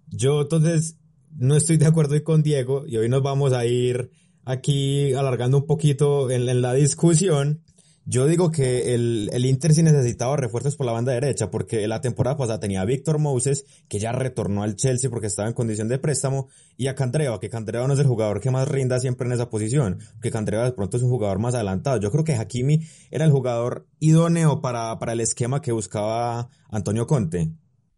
Yo 0.07 0.41
entonces 0.41 0.97
no 1.37 1.55
estoy 1.55 1.77
de 1.77 1.87
acuerdo 1.87 2.21
con 2.23 2.43
Diego 2.43 2.85
y 2.87 2.97
hoy 2.97 3.09
nos 3.09 3.23
vamos 3.23 3.53
a 3.53 3.65
ir 3.65 4.11
aquí 4.45 5.13
alargando 5.13 5.57
un 5.59 5.65
poquito 5.65 6.29
en 6.29 6.61
la 6.61 6.73
discusión. 6.73 7.63
Yo 8.05 8.25
digo 8.25 8.51
que 8.51 8.93
el, 8.93 9.29
el 9.31 9.45
Inter 9.45 9.73
sí 9.73 9.81
necesitaba 9.81 10.35
refuerzos 10.35 10.75
por 10.75 10.85
la 10.85 10.91
banda 10.91 11.13
derecha 11.13 11.49
porque 11.49 11.87
la 11.87 12.01
temporada 12.01 12.35
pasada 12.35 12.59
tenía 12.59 12.81
a 12.81 12.85
Víctor 12.85 13.17
Moses 13.17 13.65
que 13.87 13.97
ya 13.97 14.11
retornó 14.11 14.61
al 14.61 14.75
Chelsea 14.75 15.09
porque 15.09 15.27
estaba 15.27 15.47
en 15.47 15.53
condición 15.53 15.87
de 15.87 15.99
préstamo 15.99 16.49
y 16.75 16.87
a 16.87 16.95
Candreva, 16.95 17.39
que 17.39 17.49
Candreva 17.49 17.87
no 17.87 17.93
es 17.93 17.99
el 17.99 18.07
jugador 18.07 18.41
que 18.41 18.51
más 18.51 18.67
rinda 18.67 18.99
siempre 18.99 19.27
en 19.27 19.33
esa 19.33 19.49
posición, 19.49 19.99
que 20.21 20.31
Candreva 20.31 20.65
de 20.65 20.73
pronto 20.73 20.97
es 20.97 21.03
un 21.03 21.09
jugador 21.09 21.39
más 21.39 21.55
adelantado. 21.55 21.97
Yo 21.97 22.11
creo 22.11 22.25
que 22.25 22.33
Hakimi 22.33 22.81
era 23.09 23.23
el 23.23 23.31
jugador 23.31 23.87
idóneo 23.99 24.59
para, 24.59 24.99
para 24.99 25.13
el 25.13 25.21
esquema 25.21 25.61
que 25.61 25.71
buscaba 25.71 26.49
Antonio 26.69 27.07
Conte. 27.07 27.53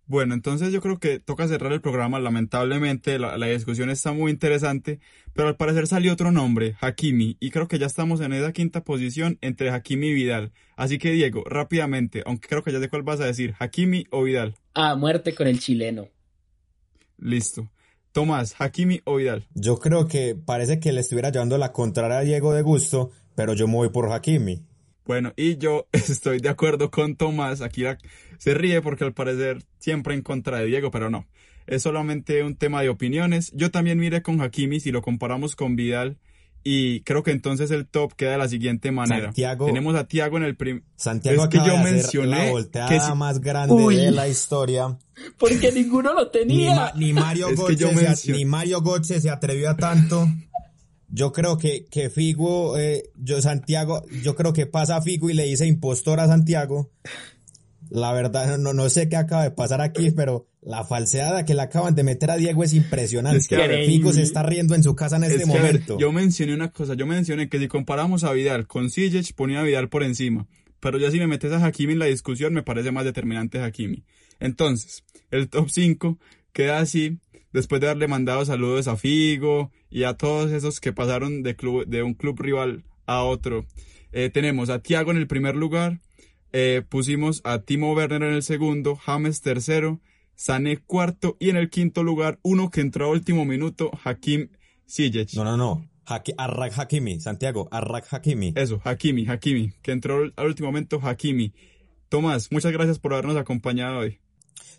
Bueno, 0.07 0.35
entonces 0.35 0.71
yo 0.71 0.81
creo 0.81 0.99
que 0.99 1.19
toca 1.19 1.47
cerrar 1.47 1.73
el 1.73 1.81
programa. 1.81 2.19
Lamentablemente 2.19 3.17
la, 3.17 3.37
la 3.37 3.47
discusión 3.47 3.89
está 3.89 4.11
muy 4.11 4.31
interesante, 4.31 4.99
pero 5.33 5.47
al 5.47 5.55
parecer 5.55 5.87
salió 5.87 6.13
otro 6.13 6.31
nombre, 6.31 6.75
Hakimi, 6.79 7.37
y 7.39 7.49
creo 7.49 7.67
que 7.67 7.79
ya 7.79 7.87
estamos 7.87 8.21
en 8.21 8.33
esa 8.33 8.53
quinta 8.53 8.83
posición 8.83 9.39
entre 9.41 9.71
Hakimi 9.71 10.07
y 10.07 10.13
Vidal. 10.13 10.51
Así 10.75 10.99
que 10.99 11.11
Diego, 11.11 11.43
rápidamente, 11.45 12.21
aunque 12.25 12.47
creo 12.47 12.63
que 12.63 12.71
ya 12.71 12.79
sé 12.79 12.89
cuál 12.89 13.03
vas 13.03 13.19
a 13.19 13.25
decir, 13.25 13.55
Hakimi 13.59 14.05
o 14.11 14.23
Vidal. 14.23 14.55
A 14.75 14.95
muerte 14.95 15.33
con 15.33 15.47
el 15.47 15.59
chileno. 15.59 16.07
Listo. 17.17 17.69
Tomás, 18.11 18.55
Hakimi 18.59 19.01
o 19.05 19.15
Vidal. 19.15 19.47
Yo 19.55 19.77
creo 19.79 20.07
que 20.07 20.35
parece 20.35 20.79
que 20.79 20.91
le 20.91 21.01
estuviera 21.01 21.31
llevando 21.31 21.57
la 21.57 21.73
contraria 21.73 22.19
a 22.19 22.21
Diego 22.21 22.53
de 22.53 22.61
gusto, 22.61 23.11
pero 23.35 23.53
yo 23.53 23.67
me 23.67 23.75
voy 23.75 23.89
por 23.89 24.11
Hakimi. 24.11 24.63
Bueno, 25.05 25.33
y 25.35 25.57
yo 25.57 25.87
estoy 25.91 26.39
de 26.39 26.49
acuerdo 26.49 26.89
con 26.91 27.15
Tomás. 27.15 27.61
Aquí 27.61 27.81
la- 27.81 27.97
se 28.37 28.53
ríe 28.53 28.81
porque 28.81 29.03
al 29.03 29.13
parecer 29.13 29.63
siempre 29.79 30.13
en 30.15 30.21
contra 30.21 30.59
de 30.59 30.65
Diego, 30.65 30.91
pero 30.91 31.09
no. 31.09 31.25
Es 31.67 31.81
solamente 31.83 32.43
un 32.43 32.55
tema 32.55 32.81
de 32.81 32.89
opiniones. 32.89 33.51
Yo 33.55 33.71
también 33.71 33.97
miré 33.99 34.21
con 34.21 34.41
Hakimi 34.41 34.79
si 34.79 34.91
lo 34.91 35.01
comparamos 35.01 35.55
con 35.55 35.75
Vidal. 35.75 36.17
Y 36.67 37.01
creo 37.01 37.21
que 37.21 37.29
entonces 37.29 37.69
el 37.69 37.85
top 37.85 38.13
queda 38.15 38.31
de 38.31 38.37
la 38.39 38.47
siguiente 38.47 38.91
manera. 38.91 39.27
Santiago- 39.27 39.67
Tenemos 39.67 39.95
a 39.95 40.07
Tiago 40.07 40.37
en 40.37 40.43
el 40.43 40.55
prim... 40.55 40.81
Santiago 40.95 41.43
Es 41.43 41.49
que 41.49 41.57
acaba 41.57 41.67
yo 41.67 41.73
de 41.75 41.79
hacer 41.81 41.93
mencioné 41.93 42.45
la 42.45 42.51
volteada 42.51 42.89
que 42.89 42.99
si- 42.99 43.13
más 43.13 43.39
grande 43.39 43.75
Uy. 43.75 43.95
de 43.97 44.09
la 44.11 44.27
historia. 44.27 44.97
Porque 45.37 45.71
ninguno 45.71 46.13
lo 46.15 46.25
Ni, 46.25 46.31
tenía. 46.31 46.75
Ma- 46.75 46.91
ni 46.95 47.13
Mario 47.13 47.49
Götze 47.49 48.15
se, 48.15 48.31
ni 48.31 49.21
se 49.21 49.29
atrevió 49.29 49.69
a 49.69 49.77
tanto. 49.77 50.27
Yo 51.15 51.31
creo 51.31 51.57
que, 51.57 51.85
que 51.85 52.09
Figo, 52.09 52.77
eh, 52.77 53.09
yo 53.15 53.41
Santiago, 53.41 54.03
yo 54.21 54.35
creo 54.35 54.51
que 54.51 54.65
pasa 54.65 54.97
a 54.97 55.01
Figo 55.01 55.29
y 55.29 55.33
le 55.33 55.45
dice 55.45 55.65
impostor 55.65 56.19
a 56.19 56.27
Santiago. 56.27 56.91
La 57.89 58.11
verdad, 58.11 58.57
no, 58.57 58.73
no 58.73 58.89
sé 58.89 59.07
qué 59.07 59.15
acaba 59.15 59.43
de 59.43 59.51
pasar 59.51 59.79
aquí, 59.79 60.11
pero 60.11 60.49
la 60.61 60.83
falseada 60.83 61.45
que 61.45 61.53
le 61.53 61.61
acaban 61.61 61.95
de 61.95 62.03
meter 62.03 62.31
a 62.31 62.35
Diego 62.35 62.65
es 62.65 62.73
impresionante. 62.73 63.37
Es 63.37 63.47
que, 63.47 63.55
ver, 63.55 63.85
Figo 63.85 64.11
se 64.11 64.23
está 64.23 64.43
riendo 64.43 64.75
en 64.75 64.83
su 64.83 64.93
casa 64.93 65.15
en 65.15 65.23
este 65.23 65.37
Es 65.37 65.45
que, 65.45 65.51
a 65.57 65.61
ver, 65.61 65.73
momento. 65.73 65.97
yo 65.97 66.11
mencioné 66.11 66.53
una 66.53 66.71
cosa. 66.71 66.95
Yo 66.95 67.07
mencioné 67.07 67.47
que 67.47 67.59
si 67.59 67.69
comparamos 67.69 68.25
a 68.25 68.33
Vidal 68.33 68.67
con 68.67 68.91
Ziyech, 68.91 69.33
ponía 69.35 69.61
a 69.61 69.63
Vidal 69.63 69.87
por 69.87 70.03
encima. 70.03 70.47
Pero 70.81 70.97
ya 70.97 71.11
si 71.11 71.19
me 71.19 71.27
metes 71.27 71.53
a 71.53 71.65
Hakimi 71.65 71.93
en 71.93 71.99
la 71.99 72.07
discusión, 72.07 72.53
me 72.53 72.61
parece 72.61 72.91
más 72.91 73.05
determinante 73.05 73.61
Hakimi. 73.61 74.03
Entonces, 74.41 75.05
el 75.31 75.47
top 75.47 75.69
5 75.69 76.19
queda 76.51 76.79
así, 76.79 77.19
después 77.55 77.81
de 77.81 77.87
haberle 77.87 78.07
mandado 78.07 78.45
saludos 78.45 78.87
a 78.87 78.95
Figo 78.97 79.71
y 79.89 80.03
a 80.03 80.13
todos 80.13 80.51
esos 80.51 80.79
que 80.79 80.93
pasaron 80.93 81.41
de, 81.41 81.55
club, 81.55 81.85
de 81.87 82.03
un 82.03 82.13
club 82.13 82.39
rival 82.39 82.83
a 83.07 83.23
otro. 83.23 83.65
Eh, 84.11 84.29
tenemos 84.31 84.69
a 84.69 84.79
Thiago 84.79 85.11
en 85.11 85.17
el 85.17 85.27
primer 85.27 85.55
lugar, 85.55 85.99
eh, 86.53 86.83
pusimos 86.87 87.41
a 87.43 87.59
Timo 87.59 87.93
Werner 87.93 88.23
en 88.23 88.33
el 88.35 88.43
segundo, 88.43 88.95
James 88.95 89.41
tercero, 89.41 89.99
Sané 90.35 90.77
cuarto 90.77 91.37
y 91.39 91.49
en 91.49 91.55
el 91.55 91.69
quinto 91.69 92.03
lugar, 92.03 92.39
uno 92.43 92.69
que 92.69 92.81
entró 92.81 93.05
a 93.05 93.09
último 93.09 93.45
minuto, 93.45 93.89
Hakim 94.03 94.49
Ziyech. 94.87 95.33
No, 95.35 95.43
no, 95.45 95.55
no. 95.57 95.89
Haki- 96.05 96.33
Arrak 96.37 96.77
Hakimi, 96.77 97.19
Santiago, 97.19 97.67
Arrak 97.71 98.05
Hakimi. 98.13 98.53
Eso, 98.55 98.79
Hakimi, 98.83 99.25
Hakimi, 99.27 99.71
que 99.81 99.91
entró 99.91 100.31
al 100.35 100.45
último 100.45 100.67
momento, 100.67 100.99
Hakimi. 101.01 101.53
Tomás, 102.09 102.51
muchas 102.51 102.71
gracias 102.71 102.99
por 102.99 103.13
habernos 103.13 103.37
acompañado 103.37 103.99
hoy. 103.99 104.19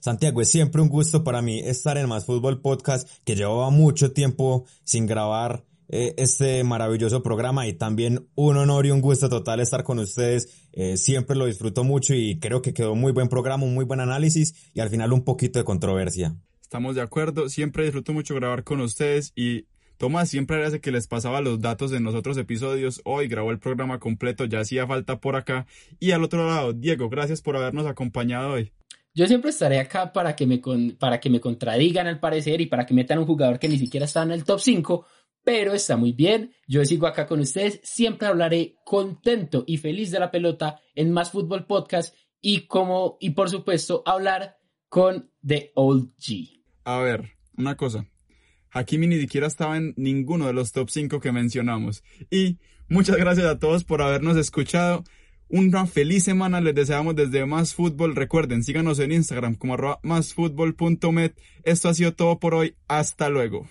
Santiago, 0.01 0.41
es 0.41 0.51
siempre 0.51 0.83
un 0.83 0.89
gusto 0.89 1.25
para 1.25 1.43
mí 1.43 1.61
estar 1.61 1.99
en 1.99 2.09
Más 2.09 2.25
Fútbol 2.25 2.61
Podcast, 2.61 3.09
que 3.25 3.35
llevaba 3.37 3.71
mucho 3.71 4.13
tiempo 4.13 4.65
sin 4.85 5.07
grabar 5.07 5.65
eh, 5.89 6.15
este 6.17 6.65
maravilloso 6.65 7.23
programa 7.23 7.67
y 7.67 7.73
también 7.73 8.29
un 8.35 8.57
honor 8.57 8.87
y 8.87 8.91
un 8.91 9.01
gusto 9.01 9.29
total 9.29 9.61
estar 9.61 9.85
con 9.85 9.99
ustedes. 9.99 10.49
Eh, 10.73 10.97
siempre 10.97 11.37
lo 11.37 11.47
disfruto 11.47 11.85
mucho 11.85 12.15
y 12.15 12.39
creo 12.39 12.63
que 12.63 12.75
quedó 12.75 12.95
muy 12.95 13.13
buen 13.13 13.29
programa, 13.29 13.65
un 13.65 13.75
muy 13.75 13.85
buen 13.85 14.01
análisis 14.01 14.55
y 14.75 14.81
al 14.81 14.91
final 14.91 15.13
un 15.13 15.25
poquito 15.25 15.59
de 15.59 15.65
controversia. 15.65 16.37
Estamos 16.61 16.97
de 16.97 17.03
acuerdo, 17.03 17.49
siempre 17.49 17.85
disfruto 17.85 18.13
mucho 18.13 18.35
grabar 18.35 18.65
con 18.65 18.81
ustedes 18.81 19.33
y 19.37 19.67
Tomás 19.99 20.29
siempre 20.29 20.63
hace 20.63 20.81
que 20.81 20.93
les 20.93 21.07
pasaba 21.07 21.41
los 21.41 21.61
datos 21.63 21.91
en 21.93 22.05
los 22.05 22.15
otros 22.15 22.37
episodios. 22.37 23.01
Hoy 23.05 23.29
grabó 23.29 23.51
el 23.51 23.59
programa 23.59 23.99
completo, 23.99 24.45
ya 24.45 24.61
hacía 24.61 24.87
falta 24.87 25.21
por 25.21 25.37
acá. 25.37 25.67
Y 25.99 26.11
al 26.11 26.23
otro 26.23 26.47
lado, 26.47 26.75
Diego, 26.75 27.09
gracias 27.09 27.41
por 27.41 27.57
habernos 27.57 27.87
acompañado 27.87 28.53
hoy. 28.53 28.73
Yo 29.17 29.27
siempre 29.27 29.49
estaré 29.49 29.81
acá 29.81 30.13
para 30.13 30.37
que 30.37 30.47
me 30.47 30.61
para 30.99 31.19
que 31.19 31.31
me 31.31 31.41
contradigan 31.41 32.07
al 32.07 32.21
parecer 32.21 32.61
y 32.61 32.67
para 32.67 32.85
que 32.85 32.93
metan 32.93 33.19
un 33.19 33.25
jugador 33.25 33.59
que 33.59 33.67
ni 33.67 33.79
siquiera 33.79 34.05
está 34.05 34.23
en 34.23 34.31
el 34.31 34.45
top 34.45 34.61
5, 34.61 35.07
pero 35.43 35.73
está 35.73 35.97
muy 35.97 36.13
bien. 36.13 36.53
Yo 36.69 36.85
sigo 36.85 37.07
acá 37.07 37.27
con 37.27 37.41
ustedes, 37.41 37.81
siempre 37.83 38.29
hablaré 38.29 38.77
contento 38.85 39.65
y 39.67 39.79
feliz 39.79 40.11
de 40.11 40.21
la 40.21 40.31
pelota 40.31 40.83
en 40.95 41.13
Más 41.13 41.31
Fútbol 41.31 41.65
Podcast 41.65 42.15
y 42.43 42.67
como 42.67 43.17
y 43.19 43.31
por 43.31 43.49
supuesto 43.49 44.03
hablar 44.05 44.59
con 44.91 45.31
The 45.47 45.73
Old 45.77 46.15
G. 46.19 46.63
A 46.85 46.99
ver, 46.99 47.31
una 47.57 47.75
cosa. 47.75 48.07
Hakimi 48.71 49.07
ni 49.07 49.19
siquiera 49.19 49.47
estaba 49.47 49.79
en 49.79 49.95
ninguno 49.97 50.47
de 50.47 50.53
los 50.53 50.73
top 50.73 50.91
5 50.91 51.21
que 51.21 51.33
mencionamos. 51.33 52.05
Y 52.31 52.59
muchas 52.87 53.17
gracias 53.17 53.47
a 53.47 53.59
todos 53.59 53.83
por 53.85 54.03
habernos 54.03 54.37
escuchado. 54.37 55.05
Una 55.49 55.87
feliz 55.87 56.25
semana 56.25 56.61
les 56.61 56.75
deseamos 56.75 57.15
desde 57.15 57.47
Más 57.47 57.73
Fútbol. 57.73 58.17
Recuerden, 58.17 58.65
síganos 58.65 58.99
en 58.99 59.13
Instagram 59.13 59.55
como 59.55 59.75
arroba. 59.75 60.01
Esto 61.63 61.89
ha 61.89 61.95
sido 61.95 62.15
todo 62.15 62.41
por 62.41 62.55
hoy. 62.55 62.75
Hasta 62.89 63.29
luego. 63.29 63.69